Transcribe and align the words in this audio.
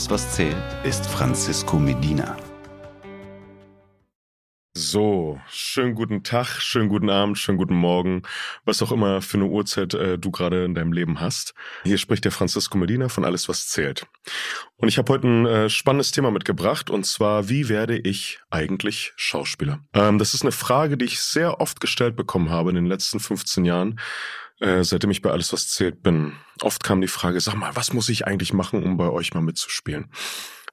Alles, 0.00 0.10
was 0.10 0.32
zählt, 0.34 0.56
ist 0.82 1.04
Francisco 1.04 1.78
Medina. 1.78 2.34
So, 4.72 5.38
schönen 5.50 5.94
guten 5.94 6.22
Tag, 6.22 6.58
schönen 6.58 6.88
guten 6.88 7.10
Abend, 7.10 7.36
schönen 7.36 7.58
guten 7.58 7.74
Morgen, 7.74 8.22
was 8.64 8.80
auch 8.80 8.92
immer 8.92 9.20
für 9.20 9.36
eine 9.36 9.44
Uhrzeit 9.44 9.92
äh, 9.92 10.18
du 10.18 10.30
gerade 10.30 10.64
in 10.64 10.74
deinem 10.74 10.94
Leben 10.94 11.20
hast. 11.20 11.52
Hier 11.84 11.98
spricht 11.98 12.24
der 12.24 12.32
Francisco 12.32 12.78
Medina 12.78 13.10
von 13.10 13.26
Alles, 13.26 13.46
was 13.50 13.68
zählt. 13.68 14.06
Und 14.76 14.88
ich 14.88 14.96
habe 14.96 15.12
heute 15.12 15.28
ein 15.28 15.44
äh, 15.44 15.68
spannendes 15.68 16.12
Thema 16.12 16.30
mitgebracht, 16.30 16.88
und 16.88 17.04
zwar, 17.04 17.50
wie 17.50 17.68
werde 17.68 17.98
ich 17.98 18.40
eigentlich 18.48 19.12
Schauspieler? 19.16 19.80
Ähm, 19.92 20.18
das 20.18 20.32
ist 20.32 20.40
eine 20.40 20.52
Frage, 20.52 20.96
die 20.96 21.04
ich 21.04 21.20
sehr 21.20 21.60
oft 21.60 21.78
gestellt 21.78 22.16
bekommen 22.16 22.48
habe 22.48 22.70
in 22.70 22.76
den 22.76 22.86
letzten 22.86 23.20
15 23.20 23.66
Jahren, 23.66 24.00
äh, 24.60 24.84
seitdem 24.84 25.10
ich 25.10 25.22
bei 25.22 25.30
Alles, 25.30 25.52
was 25.52 25.68
zählt 25.68 26.02
bin. 26.02 26.34
Oft 26.62 26.84
kam 26.84 27.00
die 27.00 27.08
Frage, 27.08 27.40
sag 27.40 27.54
mal, 27.54 27.74
was 27.74 27.92
muss 27.92 28.08
ich 28.08 28.26
eigentlich 28.26 28.52
machen, 28.52 28.82
um 28.82 28.96
bei 28.96 29.08
euch 29.08 29.34
mal 29.34 29.40
mitzuspielen? 29.40 30.10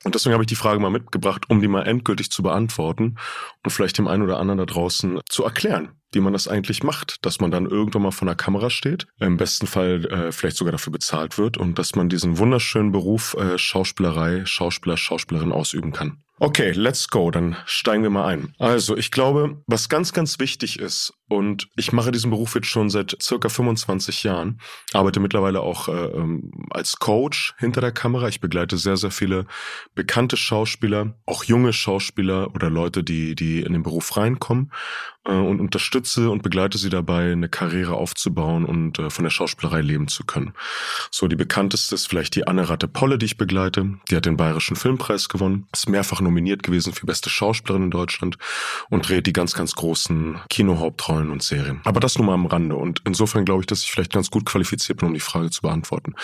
Und 0.04 0.16
deswegen 0.16 0.34
habe 0.34 0.44
ich 0.44 0.48
die 0.48 0.56
Frage 0.56 0.80
mal 0.80 0.92
mitgebracht, 0.92 1.46
um 1.50 1.62
die 1.62 1.68
mal 1.68 1.88
endgültig 1.88 2.30
zu 2.30 2.44
beantworten 2.44 3.16
und 3.64 3.72
vielleicht 3.72 3.98
dem 3.98 4.08
einen 4.08 4.24
oder 4.24 4.38
anderen 4.38 4.60
da 4.60 4.66
draußen 4.66 5.20
zu 5.28 5.44
erklären, 5.44 5.90
wie 6.12 6.20
man 6.20 6.34
das 6.34 6.48
eigentlich 6.48 6.84
macht, 6.84 7.26
dass 7.26 7.40
man 7.40 7.52
dann 7.52 7.66
irgendwann 7.66 8.04
mal 8.04 8.12
vor 8.12 8.28
der 8.28 8.36
Kamera 8.36 8.70
steht, 8.70 9.08
im 9.20 9.38
besten 9.38 9.68
Fall 9.68 10.06
äh, 10.06 10.32
vielleicht 10.32 10.58
sogar 10.58 10.72
dafür 10.72 10.94
bezahlt 10.94 11.38
wird 11.38 11.58
und 11.58 11.80
dass 11.80 11.96
man 11.96 12.10
diesen 12.10 12.38
wunderschönen 12.38 12.92
Beruf 12.92 13.34
äh, 13.34 13.58
Schauspielerei, 13.58 14.46
Schauspieler, 14.46 14.98
Schauspielerin 14.98 15.52
ausüben 15.52 15.92
kann. 15.92 16.24
Okay, 16.40 16.72
let's 16.72 17.10
go, 17.10 17.32
dann 17.32 17.58
steigen 17.66 18.04
wir 18.04 18.12
mal 18.12 18.28
ein. 18.28 18.54
Also, 18.60 18.96
ich 18.96 19.10
glaube, 19.10 19.64
was 19.66 19.90
ganz, 19.90 20.14
ganz 20.14 20.38
wichtig 20.40 20.78
ist, 20.80 21.14
und 21.30 21.68
ich 21.76 21.92
mache 21.92 22.12
diesen 22.12 22.32
Beruf 22.32 22.56
jetzt 22.56 22.68
schon 22.68 22.90
seit 22.90 23.18
circa 23.22 23.50
25 23.50 24.24
Jahren, 24.24 24.62
arbeite 24.94 25.20
mittlerweile 25.20 25.62
auch 25.62 25.90
äh, 25.90 25.92
ähm, 25.92 26.52
als 26.70 26.98
Coach 27.00 27.54
hinter 27.58 27.82
der 27.82 27.92
Kamera. 27.92 28.30
Ich 28.30 28.40
begleite 28.40 28.78
sehr, 28.78 28.96
sehr 28.96 29.12
viele 29.12 29.46
bekannte 29.94 30.38
Schauspieler, 30.38 31.16
auch 31.26 31.44
junge 31.44 31.74
Schauspieler 31.74 32.54
oder 32.56 32.70
Leute, 32.70 33.04
die, 33.04 33.36
die 33.36 33.62
in 33.62 33.74
den 33.74 33.84
Beruf 33.84 34.16
reinkommen 34.16 34.72
äh, 35.26 35.32
und 35.32 35.60
unterstütze 35.60 36.30
und 36.30 36.44
begleite 36.44 36.78
sie 36.78 36.90
dabei, 36.90 37.32
eine 37.32 37.50
Karriere 37.50 37.96
aufzubauen 37.96 38.64
und 38.64 39.00
äh, 39.00 39.10
von 39.10 39.24
der 39.24 39.32
Schauspielerei 39.32 39.82
leben 39.82 40.08
zu 40.08 40.24
können. 40.24 40.54
So, 41.12 41.28
die 41.28 41.36
bekannteste 41.36 41.96
ist 41.96 42.08
vielleicht 42.08 42.36
die 42.36 42.48
Anne 42.48 42.70
Ratte 42.70 42.88
Polle, 42.88 43.18
die 43.18 43.26
ich 43.26 43.38
begleite. 43.38 43.98
Die 44.10 44.16
hat 44.16 44.26
den 44.26 44.38
Bayerischen 44.38 44.78
Filmpreis 44.78 45.28
gewonnen, 45.28 45.68
ist 45.74 45.90
mehrfach 45.90 46.22
nominiert 46.22 46.64
gewesen 46.64 46.94
für 46.94 47.06
beste 47.06 47.30
Schauspielerin 47.30 47.84
in 47.84 47.92
Deutschland 47.92 48.38
und 48.90 49.08
dreht 49.08 49.28
die 49.28 49.34
ganz, 49.34 49.54
ganz 49.54 49.76
großen 49.76 50.40
Kinohauptrollen 50.50 51.17
und 51.18 51.44
Serien. 51.44 51.82
Aber 51.84 52.00
das 52.00 52.18
nur 52.18 52.28
mal 52.28 52.34
am 52.34 52.46
Rande. 52.46 52.76
Und 52.76 53.02
insofern 53.06 53.46
glaube 53.46 53.62
ich, 53.62 53.68
dass 53.68 53.84
ich 53.84 53.92
vielleicht 53.92 54.14
ganz 54.14 54.30
gut 54.30 54.46
qualifiziert 54.46 55.00
bin, 55.00 55.08
um 55.08 55.14
die 55.14 55.20
Frage 55.20 55.50
zu 55.50 55.62
beantworten. 55.62 56.16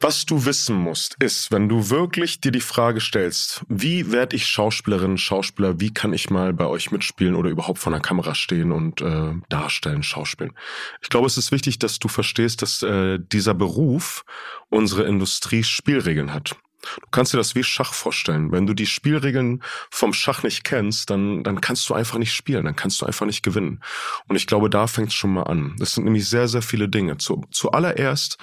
Was 0.00 0.26
du 0.26 0.44
wissen 0.44 0.76
musst, 0.76 1.16
ist, 1.20 1.50
wenn 1.50 1.70
du 1.70 1.88
wirklich 1.88 2.40
dir 2.40 2.52
die 2.52 2.60
Frage 2.60 3.00
stellst, 3.00 3.64
wie 3.68 4.12
werde 4.12 4.36
ich 4.36 4.46
Schauspielerin, 4.46 5.16
Schauspieler, 5.16 5.80
wie 5.80 5.92
kann 5.92 6.12
ich 6.12 6.28
mal 6.28 6.52
bei 6.52 6.66
euch 6.66 6.90
mitspielen 6.90 7.34
oder 7.34 7.48
überhaupt 7.48 7.78
vor 7.78 7.92
einer 7.92 8.02
Kamera 8.02 8.34
stehen 8.34 8.72
und 8.72 9.00
äh, 9.00 9.32
darstellen, 9.48 10.02
schauspielen. 10.02 10.52
Ich 11.00 11.08
glaube, 11.08 11.26
es 11.26 11.38
ist 11.38 11.50
wichtig, 11.50 11.78
dass 11.78 11.98
du 11.98 12.08
verstehst, 12.08 12.60
dass 12.60 12.82
äh, 12.82 13.18
dieser 13.18 13.54
Beruf 13.54 14.24
unsere 14.68 15.04
Industrie 15.04 15.64
Spielregeln 15.64 16.34
hat. 16.34 16.56
Du 16.82 17.08
kannst 17.10 17.32
dir 17.32 17.38
das 17.38 17.54
wie 17.54 17.64
Schach 17.64 17.92
vorstellen. 17.92 18.52
Wenn 18.52 18.66
du 18.66 18.74
die 18.74 18.86
Spielregeln 18.86 19.62
vom 19.90 20.12
Schach 20.12 20.42
nicht 20.42 20.64
kennst, 20.64 21.10
dann, 21.10 21.42
dann 21.42 21.60
kannst 21.60 21.88
du 21.88 21.94
einfach 21.94 22.18
nicht 22.18 22.32
spielen, 22.32 22.64
dann 22.64 22.76
kannst 22.76 23.00
du 23.00 23.06
einfach 23.06 23.26
nicht 23.26 23.42
gewinnen. 23.42 23.82
Und 24.28 24.36
ich 24.36 24.46
glaube, 24.46 24.70
da 24.70 24.86
fängt 24.86 25.08
es 25.08 25.14
schon 25.14 25.32
mal 25.32 25.44
an. 25.44 25.74
Das 25.78 25.94
sind 25.94 26.04
nämlich 26.04 26.28
sehr, 26.28 26.48
sehr 26.48 26.62
viele 26.62 26.88
Dinge. 26.88 27.16
Zu, 27.18 27.44
zuallererst 27.50 28.38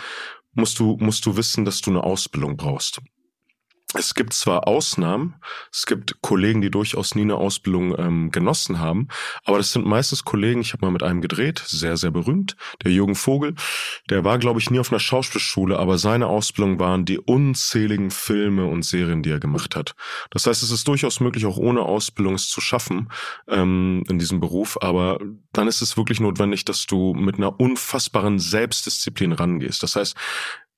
musst 0.53 0.79
du, 0.79 0.97
musst 0.99 1.25
du 1.25 1.37
wissen, 1.37 1.65
dass 1.65 1.81
du 1.81 1.91
eine 1.91 2.03
Ausbildung 2.03 2.57
brauchst. 2.57 3.01
Es 3.95 4.15
gibt 4.15 4.33
zwar 4.33 4.67
Ausnahmen, 4.67 5.35
es 5.71 5.85
gibt 5.85 6.21
Kollegen, 6.21 6.61
die 6.61 6.71
durchaus 6.71 7.13
nie 7.13 7.21
eine 7.21 7.35
Ausbildung 7.35 7.97
ähm, 7.97 8.31
genossen 8.31 8.79
haben, 8.79 9.07
aber 9.45 9.57
das 9.57 9.71
sind 9.71 9.85
meistens 9.85 10.23
Kollegen, 10.23 10.61
ich 10.61 10.73
habe 10.73 10.85
mal 10.85 10.91
mit 10.91 11.03
einem 11.03 11.21
gedreht, 11.21 11.63
sehr, 11.65 11.95
sehr 11.97 12.09
berühmt, 12.09 12.55
der 12.83 12.91
Jürgen 12.91 13.15
Vogel, 13.15 13.53
der 14.09 14.23
war, 14.23 14.39
glaube 14.39 14.59
ich, 14.59 14.71
nie 14.71 14.79
auf 14.79 14.91
einer 14.91 14.99
Schauspielschule, 14.99 15.77
aber 15.77 15.97
seine 15.99 16.27
Ausbildung 16.27 16.79
waren 16.79 17.05
die 17.05 17.19
unzähligen 17.19 18.09
Filme 18.09 18.65
und 18.65 18.83
Serien, 18.83 19.21
die 19.21 19.29
er 19.29 19.39
gemacht 19.39 19.75
hat. 19.75 19.93
Das 20.31 20.47
heißt, 20.47 20.63
es 20.63 20.71
ist 20.71 20.87
durchaus 20.87 21.19
möglich, 21.19 21.45
auch 21.45 21.57
ohne 21.57 21.81
Ausbildung 21.81 22.33
es 22.33 22.49
zu 22.49 22.61
schaffen 22.61 23.11
ähm, 23.47 24.03
in 24.09 24.17
diesem 24.17 24.39
Beruf, 24.39 24.77
aber 24.81 25.19
dann 25.51 25.67
ist 25.67 25.81
es 25.81 25.97
wirklich 25.97 26.19
notwendig, 26.19 26.65
dass 26.65 26.87
du 26.87 27.13
mit 27.13 27.35
einer 27.37 27.59
unfassbaren 27.59 28.39
Selbstdisziplin 28.39 29.33
rangehst. 29.33 29.83
Das 29.83 29.95
heißt, 29.95 30.15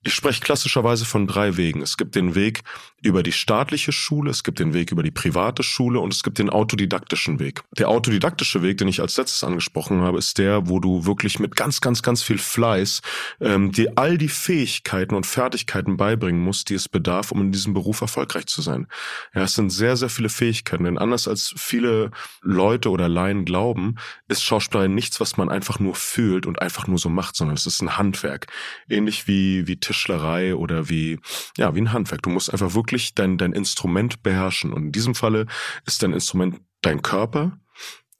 ich 0.05 0.13
spreche 0.13 0.39
klassischerweise 0.39 1.03
von 1.03 1.25
drei 1.25 1.57
Wegen. 1.57 1.81
Es 1.81 1.97
gibt 1.97 2.13
den 2.13 2.35
Weg 2.35 2.61
über 3.01 3.23
die 3.23 3.31
staatliche 3.31 3.91
Schule, 3.91 4.29
es 4.29 4.43
gibt 4.43 4.59
den 4.59 4.73
Weg 4.73 4.91
über 4.91 5.01
die 5.01 5.11
private 5.11 5.63
Schule 5.63 5.99
und 5.99 6.13
es 6.13 6.21
gibt 6.21 6.37
den 6.37 6.51
autodidaktischen 6.51 7.39
Weg. 7.39 7.63
Der 7.77 7.89
autodidaktische 7.89 8.61
Weg, 8.61 8.77
den 8.77 8.87
ich 8.87 9.01
als 9.01 9.17
letztes 9.17 9.43
angesprochen 9.43 10.01
habe, 10.01 10.19
ist 10.19 10.37
der, 10.37 10.69
wo 10.69 10.79
du 10.79 11.05
wirklich 11.05 11.39
mit 11.39 11.55
ganz, 11.55 11.81
ganz, 11.81 12.03
ganz 12.03 12.21
viel 12.21 12.37
Fleiß 12.37 13.01
ähm, 13.41 13.71
dir 13.71 13.93
all 13.95 14.19
die 14.19 14.29
Fähigkeiten 14.29 15.15
und 15.15 15.25
Fertigkeiten 15.25 15.97
beibringen 15.97 16.41
musst, 16.41 16.69
die 16.69 16.75
es 16.75 16.87
bedarf, 16.87 17.31
um 17.31 17.41
in 17.41 17.51
diesem 17.51 17.73
Beruf 17.73 18.01
erfolgreich 18.01 18.45
zu 18.45 18.61
sein. 18.61 18.87
Ja, 19.33 19.41
es 19.43 19.55
sind 19.55 19.71
sehr, 19.71 19.97
sehr 19.97 20.09
viele 20.09 20.29
Fähigkeiten, 20.29 20.83
denn 20.83 20.99
anders 20.99 21.27
als 21.27 21.53
viele 21.57 22.11
Leute 22.41 22.91
oder 22.91 23.09
Laien 23.09 23.43
glauben, 23.43 23.95
ist 24.27 24.43
Schauspielerei 24.43 24.87
nichts, 24.87 25.19
was 25.19 25.35
man 25.37 25.49
einfach 25.49 25.79
nur 25.79 25.95
fühlt 25.95 26.45
und 26.45 26.61
einfach 26.61 26.85
nur 26.85 26.99
so 26.99 27.09
macht, 27.09 27.35
sondern 27.35 27.55
es 27.55 27.65
ist 27.65 27.81
ein 27.81 27.97
Handwerk. 27.97 28.45
Ähnlich 28.87 29.27
wie, 29.27 29.67
wie 29.67 29.77
Tisch 29.77 29.94
Tischlerei 29.95 30.55
oder 30.55 30.89
wie, 30.89 31.19
ja, 31.57 31.73
wie 31.73 31.81
ein 31.81 31.93
Handwerk. 31.93 32.21
Du 32.21 32.29
musst 32.29 32.51
einfach 32.51 32.75
wirklich 32.75 33.15
dein, 33.15 33.37
dein 33.37 33.53
Instrument 33.53 34.21
beherrschen. 34.23 34.73
Und 34.73 34.83
in 34.83 34.91
diesem 34.91 35.15
Falle 35.15 35.45
ist 35.85 36.03
dein 36.03 36.13
Instrument 36.13 36.59
dein 36.81 37.01
Körper, 37.01 37.57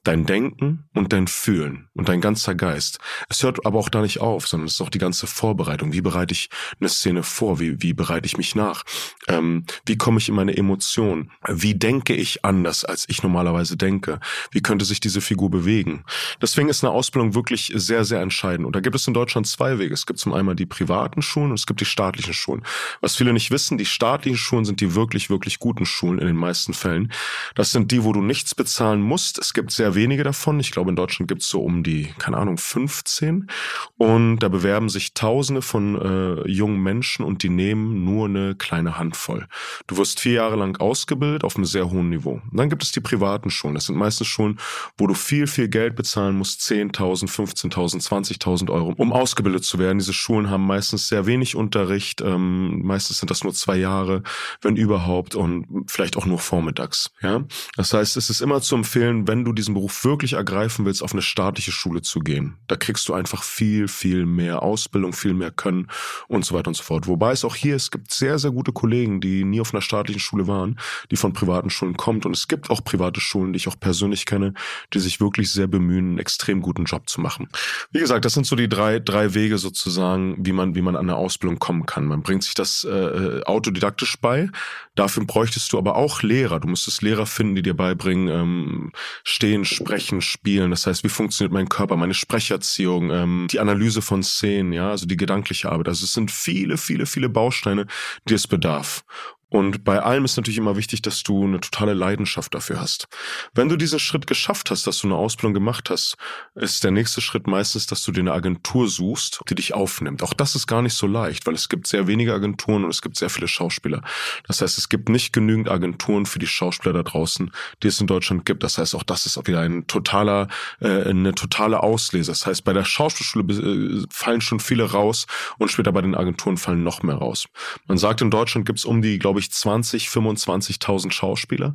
dein 0.06 0.24
Denken 0.24 0.84
und 0.94 1.12
dein 1.12 1.26
Fühlen 1.26 1.88
und 1.94 2.08
dein 2.08 2.20
ganzer 2.20 2.54
Geist. 2.54 2.98
Es 3.28 3.42
hört 3.42 3.66
aber 3.66 3.78
auch 3.78 3.88
da 3.88 4.02
nicht 4.02 4.20
auf, 4.20 4.46
sondern 4.46 4.66
es 4.66 4.74
ist 4.74 4.80
auch 4.80 4.90
die 4.90 4.98
ganze 4.98 5.26
Vorbereitung. 5.26 5.92
Wie 5.92 6.00
bereite 6.00 6.32
ich 6.32 6.48
eine 6.78 6.88
Szene 6.88 7.22
vor? 7.22 7.58
Wie, 7.58 7.82
wie 7.82 7.92
bereite 7.92 8.26
ich 8.26 8.36
mich 8.36 8.54
nach? 8.54 8.84
Ähm, 9.28 9.64
wie 9.84 9.96
komme 9.96 10.18
ich 10.18 10.28
in 10.28 10.34
meine 10.34 10.56
Emotionen? 10.56 11.32
Wie 11.48 11.74
denke 11.74 12.14
ich 12.14 12.44
anders, 12.44 12.84
als 12.84 13.08
ich 13.08 13.22
normalerweise 13.22 13.76
denke? 13.76 14.20
Wie 14.50 14.62
könnte 14.62 14.84
sich 14.84 15.00
diese 15.00 15.20
Figur 15.20 15.50
bewegen? 15.50 16.04
Deswegen 16.40 16.68
ist 16.68 16.84
eine 16.84 16.92
Ausbildung 16.92 17.34
wirklich 17.34 17.72
sehr, 17.74 18.04
sehr 18.04 18.20
entscheidend. 18.20 18.66
Und 18.66 18.76
da 18.76 18.80
gibt 18.80 18.94
es 18.94 19.06
in 19.08 19.14
Deutschland 19.14 19.46
zwei 19.46 19.78
Wege. 19.78 19.94
Es 19.94 20.06
gibt 20.06 20.20
zum 20.20 20.32
einen 20.32 20.56
die 20.56 20.66
privaten 20.66 21.22
Schulen 21.22 21.50
und 21.50 21.58
es 21.58 21.66
gibt 21.66 21.80
die 21.80 21.84
staatlichen 21.84 22.34
Schulen. 22.34 22.62
Was 23.00 23.16
viele 23.16 23.32
nicht 23.32 23.50
wissen, 23.50 23.78
die 23.78 23.86
staatlichen 23.86 24.38
Schulen 24.38 24.64
sind 24.64 24.80
die 24.80 24.94
wirklich, 24.94 25.30
wirklich 25.30 25.58
guten 25.58 25.84
Schulen 25.84 26.20
in 26.20 26.26
den 26.26 26.36
meisten 26.36 26.74
Fällen. 26.74 27.10
Das 27.56 27.72
sind 27.72 27.90
die, 27.90 28.04
wo 28.04 28.12
du 28.12 28.22
nichts 28.22 28.54
bezahlen 28.54 29.00
musst. 29.00 29.38
Es 29.38 29.52
gibt 29.52 29.72
sehr 29.72 29.95
wenige 29.96 30.22
davon. 30.22 30.60
Ich 30.60 30.70
glaube, 30.70 30.90
in 30.90 30.96
Deutschland 30.96 31.26
gibt 31.26 31.42
es 31.42 31.48
so 31.48 31.60
um 31.62 31.82
die, 31.82 32.14
keine 32.18 32.36
Ahnung, 32.36 32.58
15. 32.58 33.48
Und 33.96 34.38
da 34.38 34.48
bewerben 34.48 34.88
sich 34.88 35.14
Tausende 35.14 35.62
von 35.62 36.00
äh, 36.00 36.48
jungen 36.48 36.80
Menschen 36.80 37.24
und 37.24 37.42
die 37.42 37.48
nehmen 37.48 38.04
nur 38.04 38.26
eine 38.26 38.54
kleine 38.54 38.98
Handvoll. 38.98 39.48
Du 39.88 39.96
wirst 39.96 40.20
vier 40.20 40.34
Jahre 40.34 40.54
lang 40.54 40.76
ausgebildet 40.76 41.42
auf 41.42 41.56
einem 41.56 41.64
sehr 41.64 41.90
hohen 41.90 42.10
Niveau. 42.10 42.40
Und 42.48 42.56
dann 42.56 42.70
gibt 42.70 42.84
es 42.84 42.92
die 42.92 43.00
privaten 43.00 43.50
Schulen. 43.50 43.74
Das 43.74 43.86
sind 43.86 43.96
meistens 43.96 44.28
Schulen, 44.28 44.60
wo 44.96 45.08
du 45.08 45.14
viel, 45.14 45.48
viel 45.48 45.68
Geld 45.68 45.96
bezahlen 45.96 46.36
musst, 46.36 46.60
10.000, 46.60 47.28
15.000, 47.28 48.06
20.000 48.06 48.70
Euro, 48.70 48.94
um 48.96 49.12
ausgebildet 49.12 49.64
zu 49.64 49.78
werden. 49.78 49.98
Diese 49.98 50.12
Schulen 50.12 50.50
haben 50.50 50.66
meistens 50.66 51.08
sehr 51.08 51.26
wenig 51.26 51.56
Unterricht. 51.56 52.20
Ähm, 52.20 52.82
meistens 52.82 53.18
sind 53.18 53.30
das 53.30 53.42
nur 53.42 53.54
zwei 53.54 53.76
Jahre, 53.76 54.22
wenn 54.60 54.76
überhaupt, 54.76 55.34
und 55.34 55.66
vielleicht 55.86 56.16
auch 56.16 56.26
nur 56.26 56.38
vormittags. 56.38 57.10
Ja, 57.22 57.44
das 57.76 57.92
heißt, 57.92 58.16
es 58.16 58.30
ist 58.30 58.40
immer 58.40 58.60
zu 58.60 58.76
empfehlen, 58.76 59.26
wenn 59.26 59.44
du 59.44 59.52
diesen 59.52 59.74
Beruf 59.74 59.85
Beruf 59.86 60.04
wirklich 60.04 60.32
ergreifen 60.32 60.84
willst, 60.84 61.00
auf 61.00 61.12
eine 61.12 61.22
staatliche 61.22 61.70
Schule 61.70 62.02
zu 62.02 62.18
gehen. 62.18 62.56
Da 62.66 62.74
kriegst 62.74 63.08
du 63.08 63.14
einfach 63.14 63.44
viel, 63.44 63.86
viel 63.86 64.26
mehr 64.26 64.62
Ausbildung, 64.62 65.12
viel 65.12 65.32
mehr 65.32 65.52
Können 65.52 65.88
und 66.26 66.44
so 66.44 66.56
weiter 66.56 66.68
und 66.68 66.74
so 66.74 66.82
fort. 66.82 67.06
Wobei 67.06 67.30
es 67.30 67.44
auch 67.44 67.54
hier, 67.54 67.76
es 67.76 67.92
gibt 67.92 68.12
sehr, 68.12 68.40
sehr 68.40 68.50
gute 68.50 68.72
Kollegen, 68.72 69.20
die 69.20 69.44
nie 69.44 69.60
auf 69.60 69.72
einer 69.72 69.82
staatlichen 69.82 70.18
Schule 70.18 70.48
waren, 70.48 70.80
die 71.12 71.16
von 71.16 71.32
privaten 71.32 71.70
Schulen 71.70 71.96
kommt. 71.96 72.26
Und 72.26 72.34
es 72.34 72.48
gibt 72.48 72.68
auch 72.68 72.82
private 72.82 73.20
Schulen, 73.20 73.52
die 73.52 73.58
ich 73.58 73.68
auch 73.68 73.78
persönlich 73.78 74.26
kenne, 74.26 74.54
die 74.92 74.98
sich 74.98 75.20
wirklich 75.20 75.52
sehr 75.52 75.68
bemühen, 75.68 76.08
einen 76.08 76.18
extrem 76.18 76.62
guten 76.62 76.84
Job 76.84 77.08
zu 77.08 77.20
machen. 77.20 77.48
Wie 77.92 78.00
gesagt, 78.00 78.24
das 78.24 78.34
sind 78.34 78.44
so 78.44 78.56
die 78.56 78.68
drei, 78.68 78.98
drei 78.98 79.34
Wege 79.34 79.58
sozusagen, 79.58 80.34
wie 80.44 80.52
man, 80.52 80.74
wie 80.74 80.82
man 80.82 80.96
an 80.96 81.06
eine 81.06 81.16
Ausbildung 81.16 81.60
kommen 81.60 81.86
kann. 81.86 82.06
Man 82.06 82.22
bringt 82.22 82.42
sich 82.42 82.54
das 82.54 82.82
äh, 82.82 82.90
äh 82.90 83.42
autodidaktisch 83.44 84.16
bei. 84.20 84.50
Dafür 84.96 85.24
bräuchtest 85.26 85.72
du 85.72 85.78
aber 85.78 85.94
auch 85.94 86.22
Lehrer. 86.22 86.58
Du 86.58 86.66
müsstest 86.66 87.02
Lehrer 87.02 87.26
finden, 87.26 87.54
die 87.54 87.62
dir 87.62 87.74
beibringen, 87.74 88.28
ähm, 88.28 88.92
stehen, 89.22 89.64
Sprechen, 89.76 90.20
Spielen. 90.20 90.70
Das 90.70 90.86
heißt, 90.86 91.04
wie 91.04 91.08
funktioniert 91.08 91.52
mein 91.52 91.68
Körper, 91.68 91.96
meine 91.96 92.14
Sprecherziehung, 92.14 93.10
ähm, 93.10 93.46
die 93.50 93.60
Analyse 93.60 94.02
von 94.02 94.22
Szenen, 94.22 94.72
ja, 94.72 94.90
also 94.90 95.06
die 95.06 95.16
gedankliche 95.16 95.70
Arbeit. 95.70 95.88
Also 95.88 96.04
es 96.04 96.12
sind 96.12 96.30
viele, 96.30 96.76
viele, 96.78 97.06
viele 97.06 97.28
Bausteine, 97.28 97.86
die 98.28 98.34
es 98.34 98.46
bedarf. 98.46 99.04
Und 99.48 99.84
bei 99.84 100.00
allem 100.00 100.24
ist 100.24 100.36
natürlich 100.36 100.58
immer 100.58 100.76
wichtig, 100.76 101.02
dass 101.02 101.22
du 101.22 101.44
eine 101.44 101.60
totale 101.60 101.94
Leidenschaft 101.94 102.54
dafür 102.54 102.80
hast. 102.80 103.06
Wenn 103.54 103.68
du 103.68 103.76
diesen 103.76 104.00
Schritt 104.00 104.26
geschafft 104.26 104.70
hast, 104.70 104.86
dass 104.86 104.98
du 104.98 105.06
eine 105.06 105.16
Ausbildung 105.16 105.54
gemacht 105.54 105.88
hast, 105.88 106.16
ist 106.56 106.82
der 106.82 106.90
nächste 106.90 107.20
Schritt 107.20 107.46
meistens, 107.46 107.86
dass 107.86 108.02
du 108.02 108.10
dir 108.10 108.20
eine 108.20 108.32
Agentur 108.32 108.88
suchst, 108.88 109.40
die 109.48 109.54
dich 109.54 109.72
aufnimmt. 109.72 110.24
Auch 110.24 110.32
das 110.32 110.56
ist 110.56 110.66
gar 110.66 110.82
nicht 110.82 110.94
so 110.94 111.06
leicht, 111.06 111.46
weil 111.46 111.54
es 111.54 111.68
gibt 111.68 111.86
sehr 111.86 112.08
wenige 112.08 112.34
Agenturen 112.34 112.84
und 112.84 112.90
es 112.90 113.02
gibt 113.02 113.16
sehr 113.16 113.30
viele 113.30 113.46
Schauspieler. 113.46 114.02
Das 114.48 114.60
heißt, 114.60 114.78
es 114.78 114.88
gibt 114.88 115.08
nicht 115.08 115.32
genügend 115.32 115.70
Agenturen 115.70 116.26
für 116.26 116.40
die 116.40 116.46
Schauspieler 116.48 116.92
da 116.92 117.02
draußen, 117.04 117.52
die 117.82 117.88
es 117.88 118.00
in 118.00 118.08
Deutschland 118.08 118.46
gibt. 118.46 118.64
Das 118.64 118.78
heißt, 118.78 118.96
auch 118.96 119.04
das 119.04 119.26
ist 119.26 119.36
wieder 119.46 119.60
ein 119.60 119.86
totaler, 119.86 120.48
äh, 120.80 121.04
eine 121.04 121.34
totale 121.34 121.82
Auslese. 121.82 122.32
Das 122.32 122.46
heißt, 122.46 122.64
bei 122.64 122.72
der 122.72 122.84
Schauspielschule 122.84 123.54
äh, 123.54 124.06
fallen 124.10 124.40
schon 124.40 124.58
viele 124.58 124.90
raus 124.90 125.26
und 125.58 125.70
später 125.70 125.92
bei 125.92 126.02
den 126.02 126.16
Agenturen 126.16 126.56
fallen 126.56 126.82
noch 126.82 127.02
mehr 127.04 127.16
raus. 127.16 127.46
Man 127.86 127.98
sagt, 127.98 128.20
in 128.22 128.30
Deutschland 128.30 128.66
gibt 128.66 128.80
es 128.80 128.84
um 128.84 129.02
die, 129.02 129.18
glaube 129.18 129.35
glaube 129.36 129.40
ich, 129.40 129.50
20, 129.50 130.08
25.000 130.08 131.12
Schauspieler. 131.12 131.74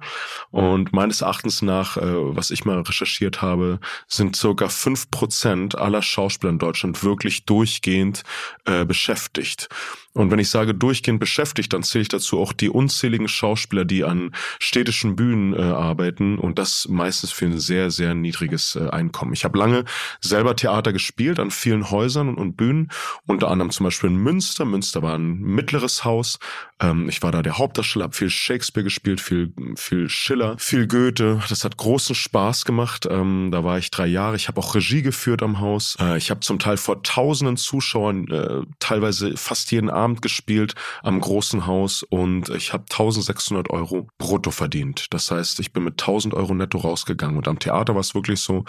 Und 0.49 0.93
meines 0.93 1.21
Erachtens 1.21 1.61
nach, 1.61 1.95
äh, 1.97 2.01
was 2.03 2.49
ich 2.49 2.65
mal 2.65 2.81
recherchiert 2.81 3.43
habe, 3.43 3.79
sind 4.07 4.35
circa 4.35 4.67
fünf 4.67 5.11
Prozent 5.11 5.77
aller 5.77 6.01
Schauspieler 6.01 6.51
in 6.51 6.59
Deutschland 6.59 7.03
wirklich 7.03 7.45
durchgehend 7.45 8.23
äh, 8.65 8.83
beschäftigt. 8.83 9.69
Und 10.13 10.29
wenn 10.29 10.39
ich 10.39 10.49
sage 10.49 10.73
durchgehend 10.73 11.19
beschäftigt, 11.21 11.71
dann 11.71 11.83
zähle 11.83 12.01
ich 12.01 12.09
dazu 12.09 12.39
auch 12.39 12.51
die 12.51 12.69
unzähligen 12.69 13.29
Schauspieler, 13.29 13.85
die 13.85 14.03
an 14.03 14.31
städtischen 14.59 15.15
Bühnen 15.15 15.53
äh, 15.53 15.61
arbeiten 15.61 16.37
und 16.37 16.59
das 16.59 16.87
meistens 16.89 17.31
für 17.31 17.45
ein 17.45 17.59
sehr, 17.59 17.91
sehr 17.91 18.13
niedriges 18.13 18.75
äh, 18.75 18.89
Einkommen. 18.89 19.31
Ich 19.31 19.45
habe 19.45 19.57
lange 19.57 19.85
selber 20.19 20.55
Theater 20.57 20.91
gespielt 20.91 21.39
an 21.39 21.49
vielen 21.49 21.91
Häusern 21.91 22.27
und, 22.27 22.37
und, 22.37 22.57
Bühnen, 22.57 22.91
unter 23.25 23.49
anderem 23.49 23.71
zum 23.71 23.85
Beispiel 23.85 24.09
in 24.09 24.17
Münster. 24.17 24.65
Münster 24.65 25.01
war 25.01 25.15
ein 25.15 25.39
mittleres 25.39 26.03
Haus. 26.03 26.39
Ähm, 26.81 27.07
ich 27.07 27.23
war 27.23 27.31
da 27.31 27.41
der 27.41 27.57
Hauptdarsteller, 27.57 28.03
habe 28.03 28.15
viel 28.15 28.29
Shakespeare 28.29 28.83
gespielt, 28.83 29.21
viel, 29.21 29.53
viel 29.77 30.09
Schiller, 30.09 30.57
viel 30.59 30.87
Goethe. 30.87 31.41
Das 31.47 31.63
hat 31.63 31.77
großen 31.77 32.15
Spaß 32.15 32.65
gemacht. 32.65 33.07
Ähm, 33.09 33.49
da 33.51 33.63
war 33.63 33.77
ich 33.77 33.89
drei 33.91 34.07
Jahre. 34.07 34.35
Ich 34.35 34.49
habe 34.49 34.59
auch 34.59 34.75
Regie 34.75 35.03
geführt 35.03 35.41
am 35.41 35.61
Haus. 35.61 35.95
Äh, 36.01 36.17
ich 36.17 36.29
habe 36.29 36.41
zum 36.41 36.59
Teil 36.59 36.75
vor 36.75 37.01
tausenden 37.01 37.55
Zuschauern 37.55 38.27
äh, 38.27 38.65
teilweise 38.79 39.37
fast 39.37 39.71
jeden 39.71 39.89
Abend 39.89 40.00
Abend 40.01 40.21
gespielt 40.21 40.75
am 41.03 41.19
großen 41.21 41.67
Haus 41.67 42.03
und 42.03 42.49
ich 42.49 42.73
habe 42.73 42.83
1600 42.89 43.69
Euro 43.69 44.07
brutto 44.17 44.51
verdient. 44.51 45.07
Das 45.11 45.31
heißt, 45.31 45.59
ich 45.59 45.73
bin 45.73 45.83
mit 45.83 46.01
1000 46.01 46.33
Euro 46.33 46.53
netto 46.53 46.79
rausgegangen. 46.79 47.37
Und 47.37 47.47
am 47.47 47.59
Theater 47.59 47.93
war 47.93 48.01
es 48.01 48.15
wirklich 48.15 48.41
so, 48.41 48.65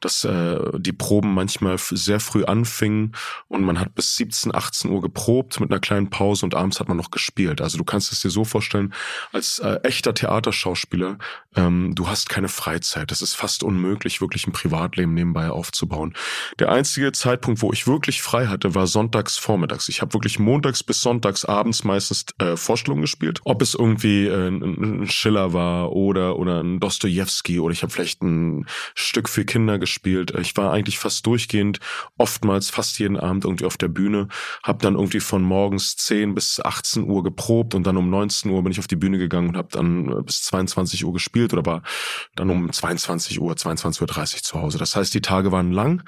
dass 0.00 0.24
äh, 0.24 0.58
die 0.78 0.92
Proben 0.92 1.34
manchmal 1.34 1.78
sehr 1.78 2.20
früh 2.20 2.44
anfingen 2.44 3.12
und 3.48 3.64
man 3.64 3.80
hat 3.80 3.94
bis 3.94 4.16
17, 4.16 4.54
18 4.54 4.90
Uhr 4.90 5.00
geprobt 5.00 5.60
mit 5.60 5.70
einer 5.70 5.80
kleinen 5.80 6.10
Pause 6.10 6.46
und 6.46 6.54
abends 6.54 6.80
hat 6.80 6.88
man 6.88 6.96
noch 6.96 7.10
gespielt. 7.10 7.60
Also 7.60 7.78
du 7.78 7.84
kannst 7.84 8.12
es 8.12 8.20
dir 8.20 8.30
so 8.30 8.44
vorstellen, 8.44 8.92
als 9.32 9.58
äh, 9.58 9.80
echter 9.82 10.14
Theaterschauspieler, 10.14 11.18
ähm, 11.56 11.94
du 11.94 12.08
hast 12.08 12.28
keine 12.28 12.48
Freizeit. 12.48 13.12
Es 13.12 13.22
ist 13.22 13.34
fast 13.34 13.62
unmöglich, 13.62 14.20
wirklich 14.20 14.46
ein 14.46 14.52
Privatleben 14.52 15.14
nebenbei 15.14 15.50
aufzubauen. 15.50 16.14
Der 16.58 16.70
einzige 16.70 17.12
Zeitpunkt, 17.12 17.62
wo 17.62 17.72
ich 17.72 17.86
wirklich 17.86 18.22
frei 18.22 18.46
hatte, 18.46 18.74
war 18.74 18.86
sonntags 18.86 19.38
vormittags. 19.38 19.88
Ich 19.88 20.00
habe 20.00 20.14
wirklich 20.14 20.38
montags 20.38 20.73
montags 20.74 20.82
bis 20.82 21.02
sonntags 21.02 21.44
abends 21.44 21.84
meistens 21.84 22.26
äh, 22.38 22.56
Vorstellungen 22.56 23.02
gespielt. 23.02 23.40
Ob 23.44 23.62
es 23.62 23.74
irgendwie 23.74 24.26
äh, 24.26 24.48
ein 24.48 25.06
Schiller 25.06 25.52
war 25.52 25.92
oder, 25.92 26.38
oder 26.38 26.62
ein 26.62 26.80
Dostoevsky 26.80 27.60
oder 27.60 27.72
ich 27.72 27.82
habe 27.82 27.92
vielleicht 27.92 28.22
ein 28.22 28.66
Stück 28.94 29.28
für 29.28 29.44
Kinder 29.44 29.78
gespielt. 29.78 30.32
Ich 30.40 30.56
war 30.56 30.72
eigentlich 30.72 30.98
fast 30.98 31.26
durchgehend, 31.26 31.78
oftmals 32.18 32.70
fast 32.70 32.98
jeden 32.98 33.16
Abend 33.16 33.44
irgendwie 33.44 33.66
auf 33.66 33.76
der 33.76 33.88
Bühne, 33.88 34.28
habe 34.62 34.82
dann 34.82 34.94
irgendwie 34.94 35.20
von 35.20 35.42
morgens 35.42 35.96
10 35.96 36.34
bis 36.34 36.60
18 36.60 37.04
Uhr 37.04 37.22
geprobt 37.22 37.74
und 37.74 37.86
dann 37.86 37.96
um 37.96 38.10
19 38.10 38.50
Uhr 38.50 38.62
bin 38.62 38.72
ich 38.72 38.78
auf 38.78 38.88
die 38.88 38.96
Bühne 38.96 39.18
gegangen 39.18 39.50
und 39.50 39.56
habe 39.56 39.68
dann 39.70 40.08
äh, 40.08 40.22
bis 40.22 40.42
22 40.42 41.04
Uhr 41.04 41.12
gespielt 41.12 41.52
oder 41.52 41.64
war 41.64 41.82
dann 42.34 42.50
um 42.50 42.72
22 42.72 43.40
Uhr, 43.40 43.52
22.30 43.54 44.02
Uhr 44.36 44.42
zu 44.42 44.60
Hause. 44.60 44.78
Das 44.78 44.96
heißt, 44.96 45.14
die 45.14 45.20
Tage 45.20 45.52
waren 45.52 45.72
lang. 45.72 46.02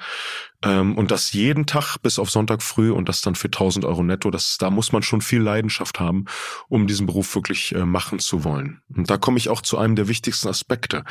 Ähm, 0.63 0.97
und 0.97 1.11
das 1.11 1.33
jeden 1.33 1.65
Tag 1.65 1.97
bis 2.01 2.17
auf 2.19 2.31
Sonntag 2.31 2.63
früh 2.63 2.91
und 2.91 3.07
das 3.09 3.21
dann 3.21 3.35
für 3.35 3.47
1000 3.47 3.85
Euro 3.85 4.03
netto. 4.03 4.31
Das, 4.31 4.57
da 4.57 4.69
muss 4.69 4.91
man 4.91 5.03
schon 5.03 5.21
viel 5.21 5.41
Leidenschaft 5.41 5.99
haben, 5.99 6.25
um 6.67 6.87
diesen 6.87 7.05
Beruf 7.05 7.33
wirklich 7.35 7.75
äh, 7.75 7.85
machen 7.85 8.19
zu 8.19 8.43
wollen. 8.43 8.81
Und 8.95 9.09
da 9.09 9.17
komme 9.17 9.37
ich 9.37 9.49
auch 9.49 9.61
zu 9.61 9.77
einem 9.77 9.95
der 9.95 10.07
wichtigsten 10.07 10.47
Aspekte, 10.47 11.03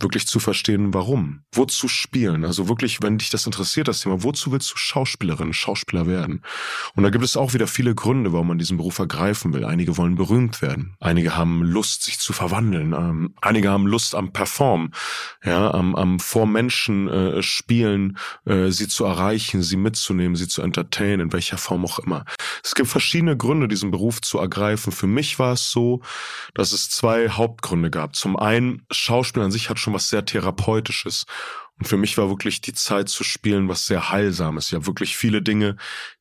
wirklich 0.00 0.28
zu 0.28 0.38
verstehen, 0.38 0.94
warum. 0.94 1.40
Wozu 1.52 1.88
spielen? 1.88 2.44
Also 2.44 2.68
wirklich, 2.68 3.02
wenn 3.02 3.18
dich 3.18 3.30
das 3.30 3.46
interessiert, 3.46 3.88
das 3.88 4.00
Thema, 4.00 4.22
wozu 4.22 4.52
willst 4.52 4.70
du 4.72 4.76
Schauspielerin, 4.76 5.52
Schauspieler 5.52 6.06
werden? 6.06 6.42
Und 6.94 7.02
da 7.02 7.10
gibt 7.10 7.24
es 7.24 7.36
auch 7.36 7.52
wieder 7.52 7.66
viele 7.66 7.94
Gründe, 7.96 8.32
warum 8.32 8.48
man 8.48 8.58
diesen 8.58 8.76
Beruf 8.76 8.98
ergreifen 9.00 9.52
will. 9.52 9.64
Einige 9.64 9.96
wollen 9.96 10.14
berühmt 10.14 10.62
werden. 10.62 10.96
Einige 11.00 11.36
haben 11.36 11.62
Lust, 11.62 12.04
sich 12.04 12.20
zu 12.20 12.32
verwandeln. 12.32 12.92
Ähm, 12.92 13.34
einige 13.40 13.70
haben 13.70 13.86
Lust 13.86 14.14
am 14.14 14.32
Perform, 14.32 14.92
ja, 15.44 15.72
am, 15.72 15.96
am 15.96 16.20
vor 16.20 16.46
Menschen 16.46 17.08
äh, 17.08 17.42
spielen, 17.42 18.18
äh, 18.44 18.70
sie 18.70 18.86
zu 18.86 19.04
erreichen, 19.04 19.62
sie 19.62 19.76
mitzunehmen, 19.76 20.36
sie 20.36 20.46
zu 20.46 20.62
entertainen, 20.62 21.20
in 21.20 21.32
welcher 21.32 21.58
Form 21.58 21.84
auch 21.84 21.98
immer. 21.98 22.24
Es 22.62 22.76
gibt 22.76 22.88
verschiedene 22.88 23.36
Gründe, 23.36 23.66
diesen 23.66 23.90
Beruf 23.90 24.20
zu 24.20 24.38
ergreifen. 24.38 24.92
Für 24.92 25.08
mich 25.08 25.40
war 25.40 25.54
es 25.54 25.70
so, 25.70 26.02
dass 26.54 26.70
es 26.70 26.88
zwei 26.88 27.30
Hauptgründe 27.30 27.90
gab. 27.90 28.14
Zum 28.14 28.36
einen, 28.36 28.82
Schauspiel 28.92 29.42
an 29.42 29.50
sich 29.50 29.70
hat 29.70 29.78
schon 29.78 29.87
was 29.92 30.08
sehr 30.08 30.24
Therapeutisches. 30.24 31.26
Und 31.78 31.86
für 31.86 31.96
mich 31.96 32.18
war 32.18 32.28
wirklich 32.28 32.60
die 32.60 32.74
Zeit 32.74 33.08
zu 33.08 33.24
spielen 33.24 33.68
was 33.68 33.86
sehr 33.86 34.10
Heilsames. 34.10 34.70
Ja, 34.70 34.86
wirklich 34.86 35.16
viele 35.16 35.42
Dinge, 35.42 35.76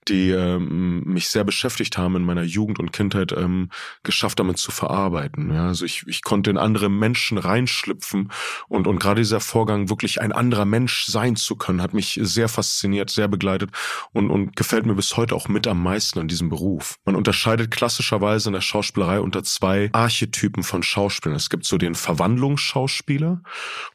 die 0.10 0.32
ähm, 0.32 1.04
mich 1.06 1.30
sehr 1.30 1.44
beschäftigt 1.44 1.98
haben 1.98 2.16
in 2.16 2.24
meiner 2.24 2.44
Jugend 2.44 2.80
und 2.80 2.94
Kindheit, 2.94 3.32
ähm, 3.32 3.70
geschafft 4.04 4.40
damit 4.40 4.58
zu 4.58 4.72
verarbeiten. 4.72 5.54
Ja, 5.54 5.68
also 5.68 5.86
ich, 5.86 6.04
ich 6.08 6.22
konnte 6.22 6.50
in 6.50 6.58
andere 6.58 6.90
Menschen 6.90 7.38
reinschlüpfen 7.38 8.32
und, 8.68 8.88
und 8.88 9.00
gerade 9.00 9.22
dieser 9.22 9.40
Vorgang, 9.40 9.90
wirklich 9.90 10.22
ein 10.22 10.32
anderer 10.32 10.66
Mensch 10.66 11.06
sein 11.06 11.36
zu 11.36 11.56
können, 11.56 11.82
hat 11.82 11.94
mich 11.94 12.20
sehr 12.22 12.50
fasziniert, 12.50 13.10
sehr 13.10 13.28
begleitet 13.28 13.72
und, 14.14 14.30
und 14.30 14.56
gefällt 14.56 14.86
mir 14.86 14.96
bis 14.96 15.16
heute 15.18 15.36
auch 15.36 15.48
mit 15.48 15.68
am 15.68 15.82
meisten 15.82 16.20
an 16.20 16.28
diesem 16.28 16.50
Beruf. 16.50 16.98
Man 17.06 17.16
unterscheidet 17.16 17.72
klassischerweise 17.72 18.50
in 18.50 18.54
der 18.54 18.62
Schauspielerei 18.62 19.20
unter 19.20 19.44
zwei 19.44 19.90
Archetypen 19.94 20.64
von 20.64 20.84
Schauspielern. 20.84 21.36
Es 21.36 21.50
gibt 21.50 21.66
so 21.66 21.78
den 21.78 21.96
Verwandlungsschauspieler 21.96 23.42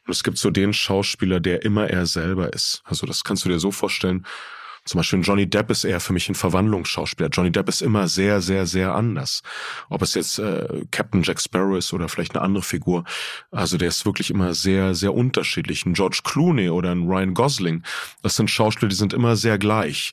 und 0.07 0.11
es 0.11 0.23
gibt 0.25 0.39
so 0.39 0.51
den 0.51 0.73
Schauspieler, 0.73 1.41
der 1.41 1.63
immer 1.65 1.89
er 1.89 2.07
selber 2.07 2.53
ist. 2.53 2.83
Also 2.85 3.07
das 3.07 3.25
kannst 3.25 3.45
du 3.45 3.49
dir 3.49 3.59
so 3.59 3.71
vorstellen, 3.71 4.27
zum 4.85 4.99
Beispiel 4.99 5.21
Johnny 5.21 5.49
Depp 5.49 5.71
ist 5.71 5.85
eher 5.85 6.01
für 6.01 6.13
mich 6.13 6.29
ein 6.29 6.35
Verwandlungsschauspieler. 6.35 7.29
Johnny 7.29 7.53
Depp 7.53 7.69
ist 7.69 7.83
immer 7.83 8.09
sehr, 8.09 8.41
sehr, 8.41 8.67
sehr 8.67 8.95
anders. 8.95 9.43
Ob 9.89 10.03
es 10.03 10.15
jetzt 10.15 10.39
äh, 10.39 10.85
Captain 10.91 11.23
Jack 11.23 11.41
Sparrow 11.41 11.77
ist 11.77 11.93
oder 11.93 12.09
vielleicht 12.09 12.35
eine 12.35 12.45
andere 12.45 12.65
Figur. 12.65 13.05
Also 13.51 13.79
der 13.79 13.89
ist 13.89 14.05
wirklich 14.05 14.31
immer 14.31 14.55
sehr, 14.55 14.95
sehr 14.95 15.15
unterschiedlich. 15.15 15.87
Ein 15.87 15.95
George 15.95 16.21
Clooney 16.25 16.69
oder 16.71 16.91
ein 16.91 17.07
Ryan 17.07 17.35
Gosling, 17.35 17.83
das 18.23 18.37
sind 18.37 18.51
Schauspieler, 18.51 18.89
die 18.89 18.97
sind 18.97 19.13
immer 19.13 19.37
sehr 19.37 19.59
gleich. 19.59 20.13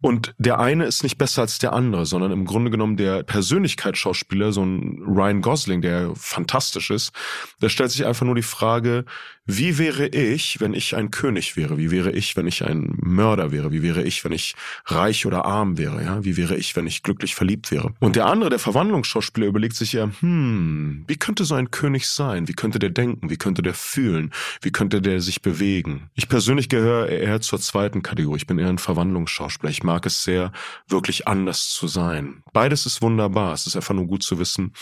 Und 0.00 0.34
der 0.38 0.58
eine 0.58 0.84
ist 0.84 1.02
nicht 1.02 1.18
besser 1.18 1.42
als 1.42 1.58
der 1.58 1.72
andere, 1.72 2.06
sondern 2.06 2.30
im 2.30 2.44
Grunde 2.44 2.70
genommen 2.70 2.96
der 2.96 3.22
Persönlichkeitsschauspieler, 3.22 4.52
so 4.52 4.62
ein 4.62 5.02
Ryan 5.06 5.40
Gosling, 5.40 5.80
der 5.80 6.12
fantastisch 6.14 6.90
ist, 6.90 7.12
der 7.62 7.68
stellt 7.68 7.90
sich 7.90 8.04
einfach 8.04 8.26
nur 8.26 8.34
die 8.34 8.42
Frage, 8.42 9.04
wie 9.48 9.78
wäre 9.78 10.08
ich, 10.08 10.60
wenn 10.60 10.74
ich 10.74 10.96
ein 10.96 11.12
König 11.12 11.56
wäre? 11.56 11.78
Wie 11.78 11.92
wäre 11.92 12.10
ich, 12.10 12.36
wenn 12.36 12.48
ich 12.48 12.64
ein 12.64 12.94
Mörder 13.00 13.52
wäre? 13.52 13.70
Wie 13.70 13.82
wäre 13.82 14.02
ich, 14.02 14.24
wenn 14.24 14.32
ich 14.32 14.56
reich 14.86 15.24
oder 15.24 15.44
arm 15.44 15.78
wäre? 15.78 16.02
Ja, 16.02 16.24
wie 16.24 16.36
wäre 16.36 16.56
ich, 16.56 16.74
wenn 16.74 16.88
ich 16.88 17.04
glücklich 17.04 17.36
verliebt 17.36 17.70
wäre? 17.70 17.94
Und 18.00 18.16
der 18.16 18.26
andere, 18.26 18.50
der 18.50 18.58
Verwandlungsschauspieler, 18.58 19.46
überlegt 19.46 19.76
sich 19.76 19.92
ja, 19.92 20.10
hm, 20.18 21.04
wie 21.06 21.16
könnte 21.16 21.44
so 21.44 21.54
ein 21.54 21.70
König 21.70 22.08
sein? 22.08 22.48
Wie 22.48 22.54
könnte 22.54 22.80
der 22.80 22.90
denken? 22.90 23.30
Wie 23.30 23.36
könnte 23.36 23.62
der 23.62 23.74
fühlen? 23.74 24.32
Wie 24.62 24.72
könnte 24.72 25.00
der 25.00 25.20
sich 25.20 25.42
bewegen? 25.42 26.10
Ich 26.14 26.28
persönlich 26.28 26.68
gehöre 26.68 27.08
eher 27.08 27.40
zur 27.40 27.60
zweiten 27.60 28.02
Kategorie. 28.02 28.38
Ich 28.38 28.46
bin 28.48 28.58
eher 28.58 28.68
ein 28.68 28.78
Verwandlungsschauspieler. 28.78 29.70
Ich 29.70 29.84
mag 29.86 30.04
es 30.04 30.22
sehr, 30.22 30.52
wirklich 30.86 31.26
anders 31.26 31.70
zu 31.70 31.88
sein. 31.88 32.42
Beides 32.52 32.84
ist 32.84 33.00
wunderbar. 33.00 33.54
Es 33.54 33.66
ist 33.66 33.76
einfach 33.76 33.94
nur 33.94 34.06
gut 34.06 34.22
zu 34.22 34.38
wissen, 34.38 34.74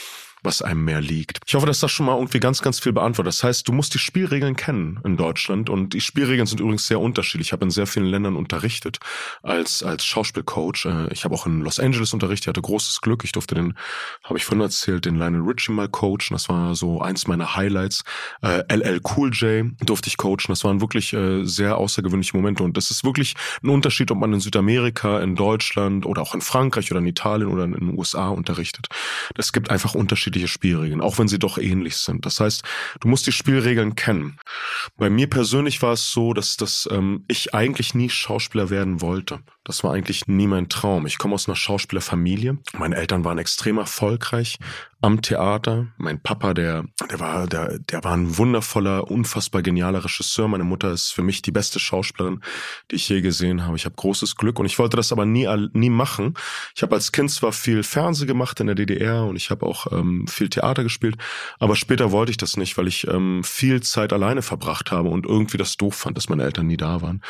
was 0.44 0.62
einem 0.62 0.84
mehr 0.84 1.00
liegt. 1.00 1.40
Ich 1.46 1.54
hoffe, 1.54 1.66
dass 1.66 1.80
das 1.80 1.90
schon 1.90 2.06
mal 2.06 2.16
irgendwie 2.16 2.40
ganz, 2.40 2.62
ganz 2.62 2.78
viel 2.78 2.92
beantwortet. 2.92 3.32
Das 3.32 3.42
heißt, 3.42 3.66
du 3.66 3.72
musst 3.72 3.94
die 3.94 3.98
Spielregeln 3.98 4.56
kennen 4.56 5.00
in 5.04 5.16
Deutschland 5.16 5.70
und 5.70 5.94
die 5.94 6.00
Spielregeln 6.00 6.46
sind 6.46 6.60
übrigens 6.60 6.86
sehr 6.86 7.00
unterschiedlich. 7.00 7.48
Ich 7.48 7.52
habe 7.52 7.64
in 7.64 7.70
sehr 7.70 7.86
vielen 7.86 8.06
Ländern 8.06 8.36
unterrichtet 8.36 8.98
als, 9.42 9.82
als 9.82 10.04
Schauspielcoach. 10.04 10.86
Äh, 10.86 11.12
ich 11.12 11.24
habe 11.24 11.34
auch 11.34 11.46
in 11.46 11.60
Los 11.60 11.80
Angeles 11.80 12.12
unterrichtet, 12.12 12.48
hatte 12.48 12.62
großes 12.62 13.00
Glück. 13.00 13.24
Ich 13.24 13.32
durfte 13.32 13.54
den, 13.54 13.74
habe 14.22 14.38
ich 14.38 14.44
vorhin 14.44 14.60
erzählt, 14.60 15.04
den 15.04 15.16
Lionel 15.16 15.42
Richie 15.42 15.72
mal 15.72 15.88
coachen. 15.88 16.30
Das 16.30 16.48
war 16.48 16.74
so 16.74 17.00
eins 17.00 17.26
meiner 17.26 17.56
Highlights. 17.56 18.04
LL 18.42 18.96
äh, 18.96 19.00
Cool 19.16 19.30
J 19.32 19.66
durfte 19.80 20.08
ich 20.08 20.16
coachen. 20.16 20.48
Das 20.48 20.64
waren 20.64 20.80
wirklich 20.80 21.12
äh, 21.12 21.44
sehr 21.44 21.78
außergewöhnliche 21.78 22.36
Momente 22.36 22.62
und 22.62 22.76
das 22.76 22.90
ist 22.90 23.04
wirklich 23.04 23.34
ein 23.62 23.70
Unterschied, 23.70 24.10
ob 24.10 24.18
man 24.18 24.32
in 24.32 24.40
Südamerika, 24.40 25.20
in 25.20 25.34
Deutschland 25.34 26.06
oder 26.06 26.22
auch 26.22 26.34
in 26.34 26.40
Frankreich 26.40 26.90
oder 26.90 27.00
in 27.00 27.06
Italien 27.06 27.48
oder 27.48 27.64
in 27.64 27.72
den 27.72 27.98
USA 27.98 28.28
unterrichtet. 28.28 28.88
Es 29.36 29.52
gibt 29.52 29.70
einfach 29.70 29.94
Unterschiede 29.94 30.33
unterschiedliche 30.34 30.48
Spielregeln, 30.48 31.00
auch 31.00 31.18
wenn 31.18 31.28
sie 31.28 31.38
doch 31.38 31.58
ähnlich 31.58 31.96
sind. 31.96 32.26
Das 32.26 32.40
heißt, 32.40 32.62
du 33.00 33.08
musst 33.08 33.26
die 33.26 33.32
Spielregeln 33.32 33.94
kennen. 33.94 34.38
Bei 34.96 35.10
mir 35.10 35.28
persönlich 35.28 35.80
war 35.82 35.92
es 35.92 36.10
so, 36.10 36.34
dass, 36.34 36.56
dass 36.56 36.88
ähm, 36.90 37.24
ich 37.28 37.54
eigentlich 37.54 37.94
nie 37.94 38.10
Schauspieler 38.10 38.70
werden 38.70 39.00
wollte. 39.00 39.40
Das 39.64 39.82
war 39.82 39.94
eigentlich 39.94 40.28
nie 40.28 40.46
mein 40.46 40.68
Traum. 40.68 41.06
Ich 41.06 41.16
komme 41.16 41.34
aus 41.34 41.48
einer 41.48 41.56
Schauspielerfamilie. 41.56 42.58
Meine 42.74 42.96
Eltern 42.96 43.24
waren 43.24 43.38
extrem 43.38 43.78
erfolgreich 43.78 44.58
am 45.04 45.20
Theater. 45.20 45.88
Mein 45.98 46.18
Papa, 46.18 46.54
der, 46.54 46.84
der 47.10 47.20
war, 47.20 47.46
der, 47.46 47.78
der 47.78 48.02
war 48.04 48.16
ein 48.16 48.38
wundervoller, 48.38 49.10
unfassbar 49.10 49.60
genialer 49.60 50.02
Regisseur. 50.02 50.48
Meine 50.48 50.64
Mutter 50.64 50.92
ist 50.92 51.12
für 51.12 51.22
mich 51.22 51.42
die 51.42 51.50
beste 51.50 51.78
Schauspielerin, 51.78 52.40
die 52.90 52.96
ich 52.96 53.08
je 53.08 53.20
gesehen 53.20 53.64
habe. 53.64 53.76
Ich 53.76 53.84
habe 53.84 53.94
großes 53.96 54.36
Glück 54.36 54.58
und 54.58 54.64
ich 54.64 54.78
wollte 54.78 54.96
das 54.96 55.12
aber 55.12 55.26
nie, 55.26 55.46
nie 55.74 55.90
machen. 55.90 56.34
Ich 56.74 56.82
habe 56.82 56.94
als 56.94 57.12
Kind 57.12 57.30
zwar 57.30 57.52
viel 57.52 57.82
Fernseh 57.82 58.24
gemacht 58.24 58.60
in 58.60 58.66
der 58.66 58.74
DDR 58.74 59.24
und 59.24 59.36
ich 59.36 59.50
habe 59.50 59.66
auch 59.66 59.92
ähm, 59.92 60.26
viel 60.26 60.48
Theater 60.48 60.82
gespielt, 60.82 61.16
aber 61.58 61.76
später 61.76 62.10
wollte 62.10 62.30
ich 62.30 62.38
das 62.38 62.56
nicht, 62.56 62.78
weil 62.78 62.88
ich 62.88 63.06
ähm, 63.06 63.44
viel 63.44 63.82
Zeit 63.82 64.14
alleine 64.14 64.40
verbracht 64.40 64.90
habe 64.90 65.10
und 65.10 65.26
irgendwie 65.26 65.58
das 65.58 65.76
doof 65.76 65.96
fand, 65.96 66.16
dass 66.16 66.30
meine 66.30 66.44
Eltern 66.44 66.66
nie 66.66 66.78
da 66.78 67.02
waren. 67.02 67.20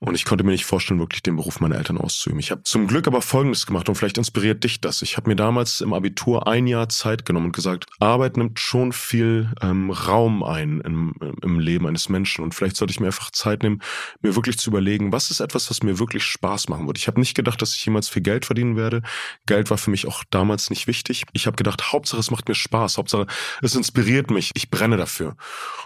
Und 0.00 0.16
ich 0.16 0.24
konnte 0.24 0.42
mir 0.42 0.52
nicht 0.52 0.64
vorstellen, 0.64 0.98
wirklich 0.98 1.22
den 1.22 1.36
Beruf 1.36 1.60
meiner 1.60 1.76
Eltern 1.80 1.98
auszuüben. 1.98 2.38
Ich 2.38 2.50
habe 2.50 2.62
zum 2.62 2.86
Glück 2.86 3.06
aber 3.06 3.22
Folgendes 3.22 3.66
gemacht 3.66 3.88
und 3.88 3.94
vielleicht 3.94 4.18
inspiriert 4.18 4.62
dich 4.62 4.80
das. 4.80 5.02
Ich 5.02 5.16
habe 5.16 5.28
mir 5.28 5.36
damals 5.36 5.80
im 5.80 5.92
Abitur 5.92 6.46
ein 6.46 6.66
Jahr 6.66 6.88
Zeit 6.88 7.24
genommen 7.24 7.46
und 7.46 7.56
gesagt, 7.56 7.86
Arbeit 7.98 8.36
nimmt 8.36 8.60
schon 8.60 8.92
viel 8.92 9.50
ähm, 9.62 9.90
Raum 9.90 10.42
ein 10.42 10.80
im, 10.82 11.14
im 11.42 11.58
Leben 11.58 11.86
eines 11.86 12.08
Menschen 12.08 12.44
und 12.44 12.54
vielleicht 12.54 12.76
sollte 12.76 12.92
ich 12.92 13.00
mir 13.00 13.06
einfach 13.06 13.30
Zeit 13.30 13.62
nehmen, 13.62 13.82
mir 14.20 14.36
wirklich 14.36 14.58
zu 14.58 14.70
überlegen, 14.70 15.12
was 15.12 15.30
ist 15.30 15.40
etwas, 15.40 15.70
was 15.70 15.82
mir 15.82 15.98
wirklich 15.98 16.24
Spaß 16.24 16.68
machen 16.68 16.86
wird. 16.86 16.98
Ich 16.98 17.06
habe 17.06 17.18
nicht 17.18 17.34
gedacht, 17.34 17.60
dass 17.62 17.74
ich 17.74 17.84
jemals 17.84 18.08
viel 18.08 18.22
Geld 18.22 18.44
verdienen 18.44 18.76
werde. 18.76 19.02
Geld 19.46 19.70
war 19.70 19.78
für 19.78 19.90
mich 19.90 20.06
auch 20.06 20.22
damals 20.30 20.70
nicht 20.70 20.86
wichtig. 20.86 21.24
Ich 21.32 21.46
habe 21.46 21.56
gedacht, 21.56 21.92
Hauptsache 21.92 22.20
es 22.20 22.30
macht 22.30 22.48
mir 22.48 22.54
Spaß, 22.54 22.98
Hauptsache 22.98 23.26
es 23.62 23.74
inspiriert 23.74 24.30
mich, 24.30 24.50
ich 24.54 24.70
brenne 24.70 24.96
dafür. 24.96 25.36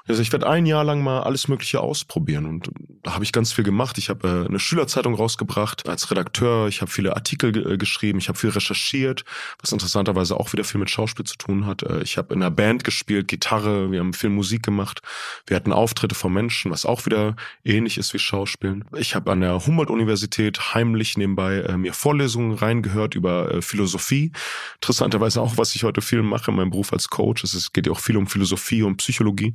Also 0.07 0.21
ich 0.21 0.33
werde 0.33 0.49
ein 0.49 0.67
Jahr 0.67 0.85
lang 0.85 1.03
mal 1.03 1.23
alles 1.23 1.49
Mögliche 1.49 1.81
ausprobieren 1.81 2.47
und 2.47 2.71
da 3.03 3.15
habe 3.15 3.25
ich 3.25 3.33
ganz 3.33 3.53
viel 3.53 3.65
gemacht. 3.65 3.99
Ich 3.99 4.09
habe 4.09 4.29
äh, 4.29 4.49
eine 4.49 4.59
Schülerzeitung 4.59 5.15
rausgebracht 5.15 5.84
als 5.87 6.11
Redakteur, 6.11 6.69
ich 6.69 6.81
habe 6.81 6.91
viele 6.91 7.15
Artikel 7.15 7.73
äh, 7.73 7.77
geschrieben, 7.77 8.19
ich 8.19 8.29
habe 8.29 8.39
viel 8.39 8.51
recherchiert, 8.51 9.25
was 9.61 9.73
interessanterweise 9.73 10.39
auch 10.39 10.53
wieder 10.53 10.65
viel 10.65 10.81
mit 10.81 10.91
Schauspiel 10.91 11.27
zu 11.27 11.37
tun 11.37 11.67
hat. 11.67 11.83
Äh, 11.83 12.03
ich 12.03 12.17
habe 12.17 12.35
in 12.35 12.43
einer 12.43 12.51
Band 12.51 12.85
gespielt, 12.85 13.29
Gitarre, 13.29 13.91
wir 13.91 14.01
haben 14.01 14.15
viel 14.15 14.31
Musik 14.31 14.63
gemacht. 14.63 15.01
Wir 15.47 15.57
hatten 15.57 15.73
Auftritte 15.73 16.15
von 16.15 16.33
Menschen, 16.33 16.71
was 16.71 16.87
auch 16.87 17.07
wieder 17.07 17.37
ähnlich 17.65 17.99
ist 17.99 18.15
wie 18.15 18.19
Schauspielen. 18.19 18.85
Ich 18.97 19.15
habe 19.15 19.31
an 19.31 19.41
der 19.41 19.67
Humboldt-Universität 19.67 20.75
heimlich 20.75 21.17
nebenbei 21.17 21.61
äh, 21.61 21.77
mir 21.77 21.93
Vorlesungen 21.93 22.53
reingehört 22.53 23.15
über 23.15 23.53
äh, 23.53 23.63
Philosophie. 23.63 24.33
Interessanterweise 24.77 25.41
auch, 25.41 25.59
was 25.59 25.75
ich 25.75 25.85
heute 25.85 26.01
viel 26.01 26.23
mache 26.23 26.51
in 26.51 26.57
meinem 26.57 26.71
Beruf 26.71 26.93
als 26.93 27.09
Coach. 27.09 27.45
Es 27.45 27.73
geht 27.73 27.87
ja 27.87 27.93
auch 27.93 28.01
viel 28.01 28.17
um 28.17 28.27
Philosophie 28.27 28.83
und 28.83 28.97
Psychologie. 28.97 29.55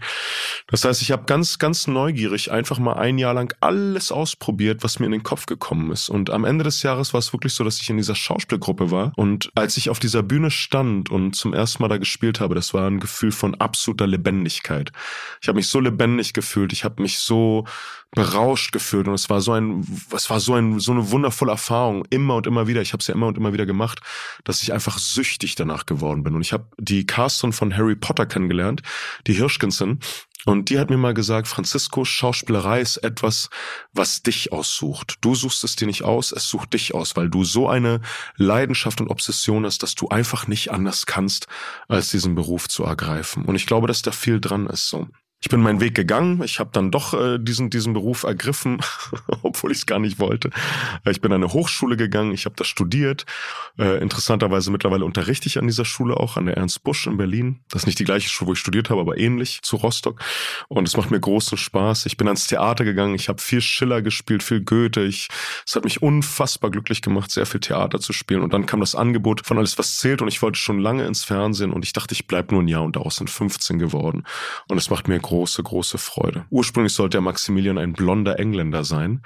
Das 0.68 0.86
heißt, 0.86 1.02
ich 1.02 1.12
habe 1.12 1.24
ganz, 1.26 1.60
ganz 1.60 1.88
neugierig 1.88 2.52
einfach 2.52 2.78
mal 2.80 2.94
ein 2.94 3.18
Jahr 3.18 3.34
lang 3.34 3.54
alles 3.62 4.12
ausprobiert, 4.12 4.84
was 4.84 5.00
mir 5.00 5.08
in 5.08 5.12
den 5.12 5.24
Kopf 5.24 5.46
gekommen 5.46 5.92
ist. 5.92 6.10
Und 6.10 6.19
am 6.28 6.44
Ende 6.44 6.64
des 6.64 6.84
Jahres 6.84 7.14
war 7.14 7.20
es 7.20 7.34
wirklich 7.34 7.54
so, 7.54 7.64
dass 7.64 7.80
ich 7.80 7.90
in 7.90 7.98
dieser 7.98 8.16
Schauspielgruppe 8.16 8.92
war. 8.92 9.14
Und 9.16 9.52
als 9.56 9.78
ich 9.78 9.90
auf 9.90 10.00
dieser 10.00 10.24
Bühne 10.24 10.52
stand 10.52 11.10
und 11.10 11.36
zum 11.36 11.54
ersten 11.54 11.84
Mal 11.84 11.90
da 11.90 11.98
gespielt 11.98 12.40
habe, 12.40 12.56
das 12.56 12.74
war 12.74 12.88
ein 12.88 13.00
Gefühl 13.00 13.32
von 13.32 13.56
absoluter 13.56 14.08
Lebendigkeit. 14.08 14.92
Ich 15.42 15.48
habe 15.48 15.58
mich 15.58 15.68
so 15.68 15.80
lebendig 15.80 16.34
gefühlt, 16.34 16.74
ich 16.74 16.84
habe 16.84 17.02
mich 17.02 17.20
so 17.20 17.66
berauscht 18.12 18.72
gefühlt 18.72 19.08
und 19.08 19.14
es 19.14 19.30
war 19.30 19.40
so 19.40 19.54
ein, 19.54 19.86
es 20.16 20.30
war 20.30 20.40
so 20.40 20.56
ein, 20.56 20.80
so 20.80 20.92
eine 20.92 21.12
wundervolle 21.12 21.52
Erfahrung 21.52 22.06
immer 22.10 22.36
und 22.36 22.48
immer 22.48 22.68
wieder. 22.68 22.82
Ich 22.82 22.94
habe 22.94 23.02
es 23.02 23.08
ja 23.08 23.14
immer 23.14 23.28
und 23.28 23.38
immer 23.38 23.54
wieder 23.54 23.66
gemacht, 23.66 24.00
dass 24.44 24.64
ich 24.64 24.74
einfach 24.74 24.98
süchtig 24.98 25.56
danach 25.56 25.86
geworden 25.86 26.24
bin. 26.24 26.34
Und 26.36 26.42
ich 26.42 26.52
habe 26.52 26.68
die 26.80 27.06
Carston 27.06 27.54
von 27.54 27.76
Harry 27.78 27.96
Potter 27.96 28.26
kennengelernt, 28.26 28.82
die 29.28 29.34
Hirschkinson, 29.34 30.00
und 30.46 30.70
die 30.70 30.80
hat 30.80 30.90
mir 30.90 30.98
mal 30.98 31.14
gesagt, 31.14 31.48
Francisco, 31.48 32.06
Schauspielerei 32.06 32.80
ist 32.80 32.98
etwas, 32.98 33.50
was 33.92 34.24
dich 34.24 34.54
aussucht. 34.54 35.18
Du 35.22 35.36
suchst 35.36 35.64
es 35.66 35.76
dir 35.76 35.86
nicht 35.86 36.04
aus, 36.04 36.32
es 36.32 36.48
sucht 36.48 36.74
dich 36.74 36.96
aus, 36.96 37.18
weil 37.18 37.30
du 37.30 37.44
so 37.44 37.68
eine 37.68 38.00
Leidenschaft 38.38 39.02
und 39.02 39.10
Obsession 39.10 39.66
hast, 39.66 39.84
dass 39.84 39.96
du 39.96 40.08
einfach 40.08 40.48
nicht 40.48 40.72
anders 40.72 41.06
kannst, 41.06 41.48
als 41.90 42.10
diesen 42.10 42.36
Beruf 42.36 42.70
zu 42.70 42.84
ergreifen. 42.86 43.44
Und 43.44 43.56
ich 43.56 43.66
glaube, 43.66 43.88
dass 43.88 44.02
da 44.02 44.12
viel 44.12 44.40
dran 44.40 44.68
ist 44.68 44.90
so 44.90 45.08
ich 45.42 45.48
bin 45.48 45.62
meinen 45.62 45.80
Weg 45.80 45.96
gegangen. 45.96 46.44
Ich 46.44 46.60
habe 46.60 46.70
dann 46.74 46.92
doch 46.92 47.14
äh, 47.14 47.38
diesen, 47.40 47.70
diesen 47.70 47.94
Beruf 47.94 48.24
ergriffen, 48.24 48.82
obwohl 49.42 49.72
ich 49.72 49.80
es 49.80 49.86
gar 49.86 50.00
nicht 50.00 50.20
wollte. 50.20 50.50
Ich 51.10 51.22
bin 51.22 51.32
an 51.32 51.42
eine 51.42 51.54
Hochschule 51.54 51.96
gegangen, 51.96 52.34
ich 52.34 52.44
habe 52.44 52.56
das 52.58 52.68
studiert. 52.68 53.26
Äh, 53.78 54.02
interessanterweise 54.02 54.70
mittlerweile 54.70 55.06
unterrichte 55.06 55.48
ich 55.48 55.58
an 55.58 55.68
dieser 55.68 55.86
Schule 55.86 56.18
auch, 56.18 56.36
an 56.36 56.46
der 56.46 56.58
Ernst 56.58 56.84
Busch 56.84 57.08
in 57.08 57.16
Berlin. 57.16 57.62
Das 57.70 57.84
ist 57.84 57.86
nicht 57.86 58.00
die 58.00 58.04
gleiche 58.04 58.28
Schule, 58.28 58.50
wo 58.50 58.54
ich 58.54 58.60
studiert 58.60 58.90
habe, 58.90 59.00
aber 59.00 59.18
ähnlich 59.18 59.62
zu 59.62 59.78
Rostock. 59.78 60.22
Und 60.68 60.86
es 60.88 60.98
macht 60.98 61.10
mir 61.10 61.22
großen 61.22 61.58
Spaß. 61.58 62.06
Ich 62.06 62.18
bin 62.18 62.28
ans 62.28 62.48
Theater 62.48 62.84
gegangen, 62.84 63.16
ich 63.16 63.30
habe 63.30 63.42
viel 63.42 63.62
Schiller 63.62 64.02
gespielt, 64.02 64.44
viel 64.44 64.60
Goethe. 64.60 65.04
Ich, 65.04 65.30
es 65.66 65.74
hat 65.74 65.86
mich 65.86 66.02
unfassbar 66.02 66.70
glücklich 66.70 67.02
gemacht, 67.02 67.32
sehr 67.32 67.46
viel 67.46 67.62
Theater 67.62 68.02
zu 68.02 68.12
spielen. 68.12 68.42
Und 68.42 68.52
dann 68.52 68.66
kam 68.66 68.82
das 68.82 68.94
Angebot 68.94 69.46
von 69.46 69.58
Alles, 69.58 69.78
was 69.78 69.98
zählt. 69.98 70.22
Und 70.22 70.28
ich 70.28 70.42
wollte 70.42 70.60
schon 70.60 70.80
lange 70.80 71.06
ins 71.06 71.24
Fernsehen 71.24 71.72
und 71.72 71.86
ich 71.86 71.94
dachte, 71.94 72.14
ich 72.14 72.28
bleib 72.28 72.52
nur 72.52 72.62
ein 72.62 72.68
Jahr 72.68 72.84
und 72.84 72.98
daraus 72.98 73.16
sind 73.16 73.30
15 73.30 73.80
geworden. 73.80 74.26
Und 74.68 74.78
es 74.78 74.90
macht 74.90 75.08
mir 75.08 75.20
große, 75.30 75.62
große 75.62 76.00
Freude. 76.00 76.46
Ursprünglich 76.50 76.94
sollte 76.94 77.18
der 77.18 77.22
Maximilian 77.22 77.78
ein 77.78 77.94
blonder 77.94 78.40
Engländer 78.40 78.84
sein. 78.84 79.22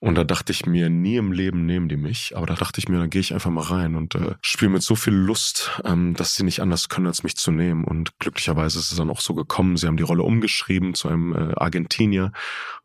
Und 0.00 0.16
da 0.16 0.24
dachte 0.24 0.50
ich 0.50 0.66
mir, 0.66 0.90
nie 0.90 1.14
im 1.14 1.30
Leben 1.30 1.64
nehmen 1.64 1.88
die 1.88 1.96
mich. 1.96 2.36
Aber 2.36 2.46
da 2.46 2.54
dachte 2.54 2.80
ich 2.80 2.88
mir, 2.88 2.98
dann 2.98 3.08
gehe 3.08 3.20
ich 3.20 3.32
einfach 3.32 3.50
mal 3.50 3.62
rein 3.62 3.94
und 3.94 4.16
äh, 4.16 4.34
spiele 4.42 4.72
mit 4.72 4.82
so 4.82 4.96
viel 4.96 5.12
Lust, 5.12 5.80
ähm, 5.84 6.14
dass 6.14 6.34
sie 6.34 6.42
nicht 6.42 6.60
anders 6.60 6.88
können, 6.88 7.06
als 7.06 7.22
mich 7.22 7.36
zu 7.36 7.52
nehmen. 7.52 7.84
Und 7.84 8.18
glücklicherweise 8.18 8.80
ist 8.80 8.90
es 8.90 8.98
dann 8.98 9.10
auch 9.10 9.20
so 9.20 9.34
gekommen. 9.34 9.76
Sie 9.76 9.86
haben 9.86 9.96
die 9.96 10.02
Rolle 10.02 10.24
umgeschrieben 10.24 10.94
zu 10.94 11.08
einem 11.08 11.32
äh, 11.32 11.54
Argentinier. 11.54 12.32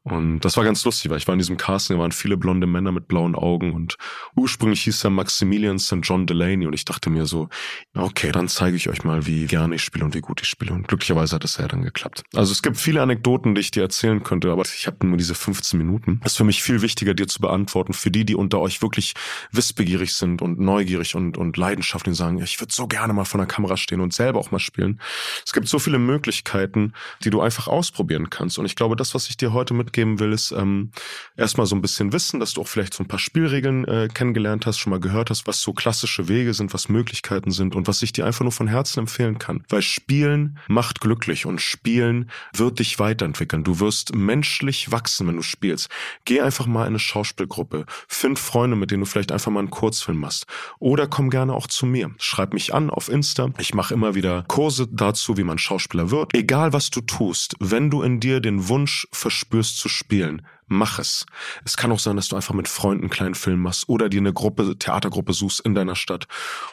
Und 0.04 0.40
das 0.42 0.56
war 0.56 0.64
ganz 0.64 0.86
lustig, 0.86 1.12
weil 1.12 1.18
ich 1.18 1.28
war 1.28 1.34
in 1.34 1.40
diesem 1.40 1.58
Casting, 1.58 1.98
da 1.98 2.02
waren 2.02 2.12
viele 2.12 2.38
blonde 2.38 2.68
Männer 2.68 2.92
mit 2.92 3.08
blauen 3.08 3.36
Augen 3.36 3.74
und 3.74 3.98
ursprünglich 4.36 4.84
hieß 4.84 5.04
er 5.04 5.10
Maximilian 5.10 5.78
St. 5.78 6.00
John 6.02 6.26
Delaney 6.26 6.66
und 6.66 6.74
ich 6.74 6.86
dachte 6.86 7.10
mir 7.10 7.26
so, 7.26 7.50
okay, 7.96 8.32
dann 8.32 8.48
zeige 8.48 8.78
ich 8.78 8.90
euch 8.90 9.04
mal, 9.04 9.26
wie 9.26 9.46
gerne 9.46 9.76
ich 9.76 9.84
spiele 9.84 10.06
und 10.06 10.16
wie 10.16 10.22
gut 10.22 10.42
ich 10.42 10.48
spiele. 10.48 10.74
Und 10.74 10.88
glücklicherweise 10.88 11.36
hat 11.36 11.44
es 11.44 11.58
ja 11.58 11.68
dann 11.68 11.84
geklappt. 11.84 12.24
Also 12.34 12.52
es 12.60 12.64
gibt 12.64 12.78
viele 12.78 13.02
Anekdoten, 13.02 13.56
die 13.56 13.62
ich 13.62 13.72
dir 13.72 13.84
erzählen 13.84 14.22
könnte, 14.24 14.52
aber 14.52 14.64
ich 14.64 14.88
habe 14.88 15.06
nur 15.08 15.18
diese 15.18 15.36
15 15.36 15.78
Minuten. 15.78 16.20
Das 16.24 16.34
ist 16.34 16.38
für 16.38 16.44
mich 16.44 16.62
viel 16.62 16.82
wichtiger, 16.82 17.14
dir 17.14 17.28
zu 17.28 17.40
beantworten, 17.40 17.94
für 17.94 18.12
die, 18.12 18.26
die 18.26 18.36
unter 18.36 18.60
euch 18.60 18.82
wirklich 18.82 19.14
wissbegierig 19.52 20.14
sind 20.14 20.42
und 20.42 20.60
neugierig 20.60 21.16
und, 21.16 21.38
und 21.38 21.58
leidenschaftlich 21.58 22.16
sagen, 22.16 22.42
ich 22.42 22.60
würde 22.60 22.74
so 22.74 22.88
gerne 22.88 23.14
mal 23.14 23.26
vor 23.26 23.38
der 23.38 23.48
Kamera 23.48 23.78
stehen 23.78 24.02
und 24.02 24.14
selber 24.14 24.40
auch 24.40 24.52
mal 24.52 24.60
spielen. 24.60 25.00
Es 25.46 25.54
gibt 25.54 25.68
so 25.68 25.80
viele 25.80 26.00
Möglichkeiten, 26.00 26.94
die 27.24 27.30
du 27.30 27.42
einfach 27.42 27.68
ausprobieren 27.68 28.30
kannst. 28.30 28.60
Und 28.60 28.66
ich 28.66 28.76
glaube, 28.76 28.96
das, 28.96 29.16
was 29.16 29.30
ich 29.30 29.38
dir 29.38 29.54
heute 29.54 29.74
mitgebe, 29.74 29.90
mitgeben 29.90 30.20
will, 30.20 30.34
ist 30.34 30.52
ähm, 30.52 30.92
erstmal 31.36 31.66
so 31.66 31.76
ein 31.76 31.82
bisschen 31.82 32.14
wissen, 32.14 32.40
dass 32.40 32.54
du 32.54 32.62
auch 32.62 32.68
vielleicht 32.68 32.94
so 32.94 33.04
ein 33.04 33.08
paar 33.08 33.20
Spielregeln 33.20 33.86
äh, 33.86 34.08
kennengelernt 34.14 34.66
hast, 34.66 34.80
schon 34.80 34.92
mal 34.92 35.00
gehört 35.00 35.30
hast, 35.30 35.48
was 35.48 35.62
so 35.62 35.74
klassische 35.74 36.28
Wege 36.28 36.54
sind, 36.54 36.74
was 36.74 36.90
Möglichkeiten 36.90 37.52
sind 37.52 37.76
und 37.76 37.88
was 37.88 38.02
ich 38.02 38.14
dir 38.14 38.26
einfach 38.26 38.44
nur 38.44 38.52
von 38.52 38.68
Herzen 38.68 39.00
empfehlen 39.00 39.40
kann. 39.40 39.64
Weil 39.70 39.82
Spielen 39.82 40.58
macht 40.68 41.02
glücklich 41.02 41.46
und 41.46 41.62
Spielen 41.62 42.30
wird 42.54 42.80
dich 42.80 43.00
weiterentwickeln. 43.00 43.64
Du 43.64 43.80
wirst 43.80 44.16
menschlich 44.16 44.92
wachsen, 44.92 45.28
wenn 45.28 45.36
du 45.36 45.42
spielst. 45.42 45.90
Geh 46.26 46.42
einfach 46.42 46.66
mal 46.66 46.84
in 46.84 46.90
eine 46.90 47.00
Schauspielgruppe. 47.00 47.86
Find 48.08 48.40
Freunde, 48.40 48.76
mit 48.76 48.92
denen 48.92 49.02
du 49.02 49.06
vielleicht 49.06 49.32
einfach 49.32 49.52
mal 49.52 49.60
einen 49.60 49.70
Kurzfilm 49.70 50.20
machst. 50.20 50.46
Oder 50.80 51.08
komm 51.08 51.30
gerne 51.30 51.54
auch 51.54 51.68
zu 51.68 51.86
mir. 51.86 52.12
Schreib 52.18 52.54
mich 52.54 52.74
an 52.74 52.90
auf 52.90 53.10
Insta. 53.10 53.50
Ich 53.58 53.74
mache 53.74 53.94
immer 53.94 54.16
wieder 54.16 54.44
Kurse 54.48 54.88
dazu, 54.88 55.38
wie 55.38 55.44
man 55.44 55.58
Schauspieler 55.58 56.12
wird. 56.12 56.34
Egal 56.34 56.74
was 56.74 56.90
du 56.90 57.02
tust, 57.02 57.56
wenn 57.60 57.90
du 57.90 58.02
in 58.02 58.20
dir 58.20 58.40
den 58.40 58.68
Wunsch 58.68 59.08
verspürst 59.12 59.78
zu 59.78 59.90
spielen 59.90 60.42
mach 60.70 61.00
es. 61.00 61.26
Es 61.66 61.78
kann 61.78 61.92
auch 61.92 62.00
sein, 62.00 62.16
dass 62.16 62.30
du 62.30 62.36
einfach 62.36 62.54
mit 62.54 62.68
Freunden 62.68 63.04
einen 63.04 63.10
kleinen 63.10 63.36
Film 63.36 63.62
machst 63.62 63.90
oder 63.90 64.08
dir 64.10 64.20
eine 64.20 64.34
Gruppe, 64.34 64.78
Theatergruppe 64.78 65.34
suchst 65.34 65.60
in 65.62 65.76
deiner 65.76 65.96
Stadt 65.96 66.28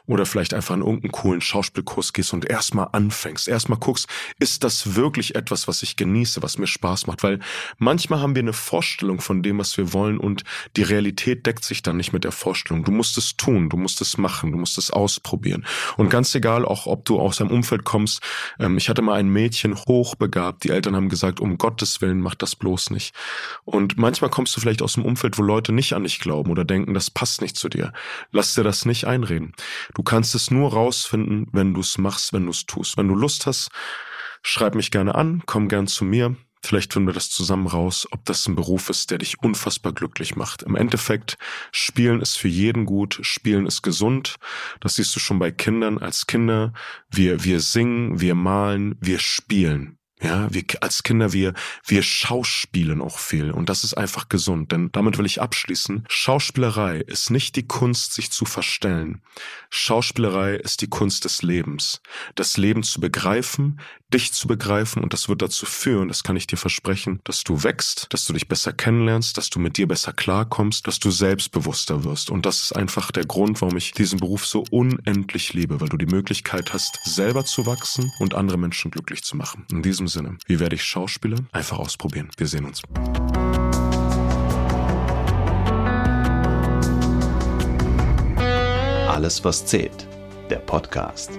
oder 0.06 0.26
vielleicht 0.26 0.54
einfach 0.54 0.74
in 0.74 0.82
irgendeinen 0.82 1.12
coolen 1.12 1.40
Schauspielkurs 1.40 2.12
gehst 2.12 2.32
und 2.32 2.44
erstmal 2.44 2.88
anfängst, 2.92 3.48
erstmal 3.48 3.78
guckst, 3.78 4.08
ist 4.38 4.64
das 4.64 4.94
wirklich 4.94 5.34
etwas, 5.34 5.66
was 5.66 5.82
ich 5.82 5.96
genieße, 5.96 6.42
was 6.42 6.58
mir 6.58 6.66
Spaß 6.66 7.06
macht? 7.06 7.22
Weil 7.22 7.40
manchmal 7.78 8.20
haben 8.20 8.34
wir 8.34 8.42
eine 8.42 8.52
Vorstellung 8.52 9.20
von 9.20 9.42
dem, 9.42 9.58
was 9.58 9.76
wir 9.76 9.92
wollen 9.92 10.18
und 10.18 10.44
die 10.76 10.82
Realität 10.82 11.46
deckt 11.46 11.64
sich 11.64 11.82
dann 11.82 11.96
nicht 11.96 12.12
mit 12.12 12.24
der 12.24 12.32
Vorstellung. 12.32 12.84
Du 12.84 12.92
musst 12.92 13.18
es 13.18 13.36
tun, 13.36 13.68
du 13.68 13.76
musst 13.76 14.00
es 14.00 14.18
machen, 14.18 14.52
du 14.52 14.58
musst 14.58 14.78
es 14.78 14.90
ausprobieren. 14.90 15.64
Und 15.96 16.10
ganz 16.10 16.34
egal, 16.34 16.64
auch 16.64 16.86
ob 16.86 17.04
du 17.04 17.18
aus 17.18 17.40
einem 17.40 17.50
Umfeld 17.50 17.84
kommst, 17.84 18.22
ähm, 18.58 18.76
ich 18.76 18.88
hatte 18.88 19.02
mal 19.02 19.14
ein 19.14 19.28
Mädchen 19.28 19.76
hochbegabt, 19.76 20.64
die 20.64 20.70
Eltern 20.70 20.94
haben 20.94 21.08
gesagt, 21.08 21.40
um 21.40 21.58
Gottes 21.58 22.00
Willen, 22.00 22.20
mach 22.20 22.34
das 22.34 22.56
bloß 22.56 22.90
nicht. 22.90 23.14
Und 23.64 23.85
und 23.86 23.98
manchmal 23.98 24.30
kommst 24.30 24.56
du 24.56 24.60
vielleicht 24.60 24.82
aus 24.82 24.96
einem 24.96 25.06
Umfeld, 25.06 25.38
wo 25.38 25.42
Leute 25.42 25.72
nicht 25.72 25.92
an 25.92 26.02
dich 26.02 26.18
glauben 26.18 26.50
oder 26.50 26.64
denken, 26.64 26.92
das 26.92 27.08
passt 27.08 27.40
nicht 27.40 27.56
zu 27.56 27.68
dir. 27.68 27.92
Lass 28.32 28.56
dir 28.56 28.64
das 28.64 28.84
nicht 28.84 29.04
einreden. 29.04 29.52
Du 29.94 30.02
kannst 30.02 30.34
es 30.34 30.50
nur 30.50 30.72
rausfinden, 30.72 31.46
wenn 31.52 31.72
du 31.72 31.82
es 31.82 31.96
machst, 31.96 32.32
wenn 32.32 32.46
du 32.46 32.50
es 32.50 32.66
tust. 32.66 32.96
Wenn 32.96 33.06
du 33.06 33.14
Lust 33.14 33.46
hast, 33.46 33.68
schreib 34.42 34.74
mich 34.74 34.90
gerne 34.90 35.14
an, 35.14 35.44
komm 35.46 35.68
gern 35.68 35.86
zu 35.86 36.04
mir. 36.04 36.34
Vielleicht 36.64 36.94
finden 36.94 37.08
wir 37.08 37.14
das 37.14 37.30
zusammen 37.30 37.68
raus, 37.68 38.08
ob 38.10 38.24
das 38.24 38.48
ein 38.48 38.56
Beruf 38.56 38.90
ist, 38.90 39.12
der 39.12 39.18
dich 39.18 39.40
unfassbar 39.40 39.92
glücklich 39.92 40.34
macht. 40.34 40.64
Im 40.64 40.74
Endeffekt, 40.74 41.38
Spielen 41.70 42.20
ist 42.20 42.36
für 42.36 42.48
jeden 42.48 42.86
gut, 42.86 43.20
Spielen 43.22 43.66
ist 43.66 43.82
gesund. 43.82 44.34
Das 44.80 44.96
siehst 44.96 45.14
du 45.14 45.20
schon 45.20 45.38
bei 45.38 45.52
Kindern 45.52 45.98
als 45.98 46.26
Kinder. 46.26 46.72
Wir, 47.08 47.44
wir 47.44 47.60
singen, 47.60 48.20
wir 48.20 48.34
malen, 48.34 48.96
wir 49.00 49.20
spielen. 49.20 49.96
Ja, 50.22 50.48
wir 50.50 50.64
als 50.80 51.02
Kinder, 51.02 51.34
wir, 51.34 51.52
wir 51.84 52.02
schauspielen 52.02 53.02
auch 53.02 53.18
viel 53.18 53.50
und 53.50 53.68
das 53.68 53.84
ist 53.84 53.94
einfach 53.94 54.30
gesund, 54.30 54.72
denn 54.72 54.90
damit 54.92 55.18
will 55.18 55.26
ich 55.26 55.42
abschließen. 55.42 56.04
Schauspielerei 56.08 57.00
ist 57.00 57.30
nicht 57.30 57.54
die 57.54 57.66
Kunst, 57.66 58.14
sich 58.14 58.30
zu 58.30 58.46
verstellen. 58.46 59.20
Schauspielerei 59.68 60.54
ist 60.54 60.80
die 60.80 60.88
Kunst 60.88 61.26
des 61.26 61.42
Lebens. 61.42 62.00
Das 62.34 62.56
Leben 62.56 62.82
zu 62.82 62.98
begreifen, 62.98 63.78
dich 64.12 64.32
zu 64.32 64.46
begreifen 64.46 65.02
und 65.02 65.12
das 65.12 65.28
wird 65.28 65.42
dazu 65.42 65.66
führen, 65.66 66.08
das 66.08 66.22
kann 66.22 66.36
ich 66.36 66.46
dir 66.46 66.56
versprechen, 66.56 67.20
dass 67.24 67.42
du 67.42 67.64
wächst, 67.64 68.06
dass 68.10 68.24
du 68.24 68.32
dich 68.32 68.46
besser 68.46 68.72
kennenlernst, 68.72 69.36
dass 69.36 69.50
du 69.50 69.58
mit 69.58 69.76
dir 69.76 69.88
besser 69.88 70.12
klarkommst, 70.12 70.86
dass 70.86 71.00
du 71.00 71.10
selbstbewusster 71.10 72.04
wirst 72.04 72.30
und 72.30 72.46
das 72.46 72.62
ist 72.62 72.72
einfach 72.72 73.10
der 73.10 73.24
Grund, 73.24 73.60
warum 73.60 73.76
ich 73.76 73.92
diesen 73.92 74.20
Beruf 74.20 74.46
so 74.46 74.64
unendlich 74.70 75.54
liebe, 75.54 75.80
weil 75.80 75.88
du 75.88 75.96
die 75.96 76.06
Möglichkeit 76.06 76.72
hast, 76.72 77.00
selber 77.04 77.44
zu 77.44 77.66
wachsen 77.66 78.12
und 78.20 78.34
andere 78.34 78.58
Menschen 78.58 78.92
glücklich 78.92 79.24
zu 79.24 79.36
machen. 79.36 79.66
In 79.72 79.82
diesem 80.06 80.26
Sinne, 80.26 80.38
wie 80.46 80.60
werde 80.60 80.76
ich 80.76 80.84
Schauspieler? 80.84 81.38
Einfach 81.52 81.78
ausprobieren. 81.78 82.30
Wir 82.36 82.46
sehen 82.46 82.64
uns. 82.64 82.82
Alles, 89.08 89.44
was 89.44 89.66
zählt. 89.66 90.06
Der 90.50 90.56
Podcast. 90.56 91.30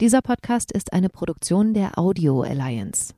Dieser 0.00 0.22
Podcast 0.22 0.70
ist 0.70 0.92
eine 0.92 1.08
Produktion 1.08 1.74
der 1.74 1.98
Audio 1.98 2.42
Alliance. 2.42 3.17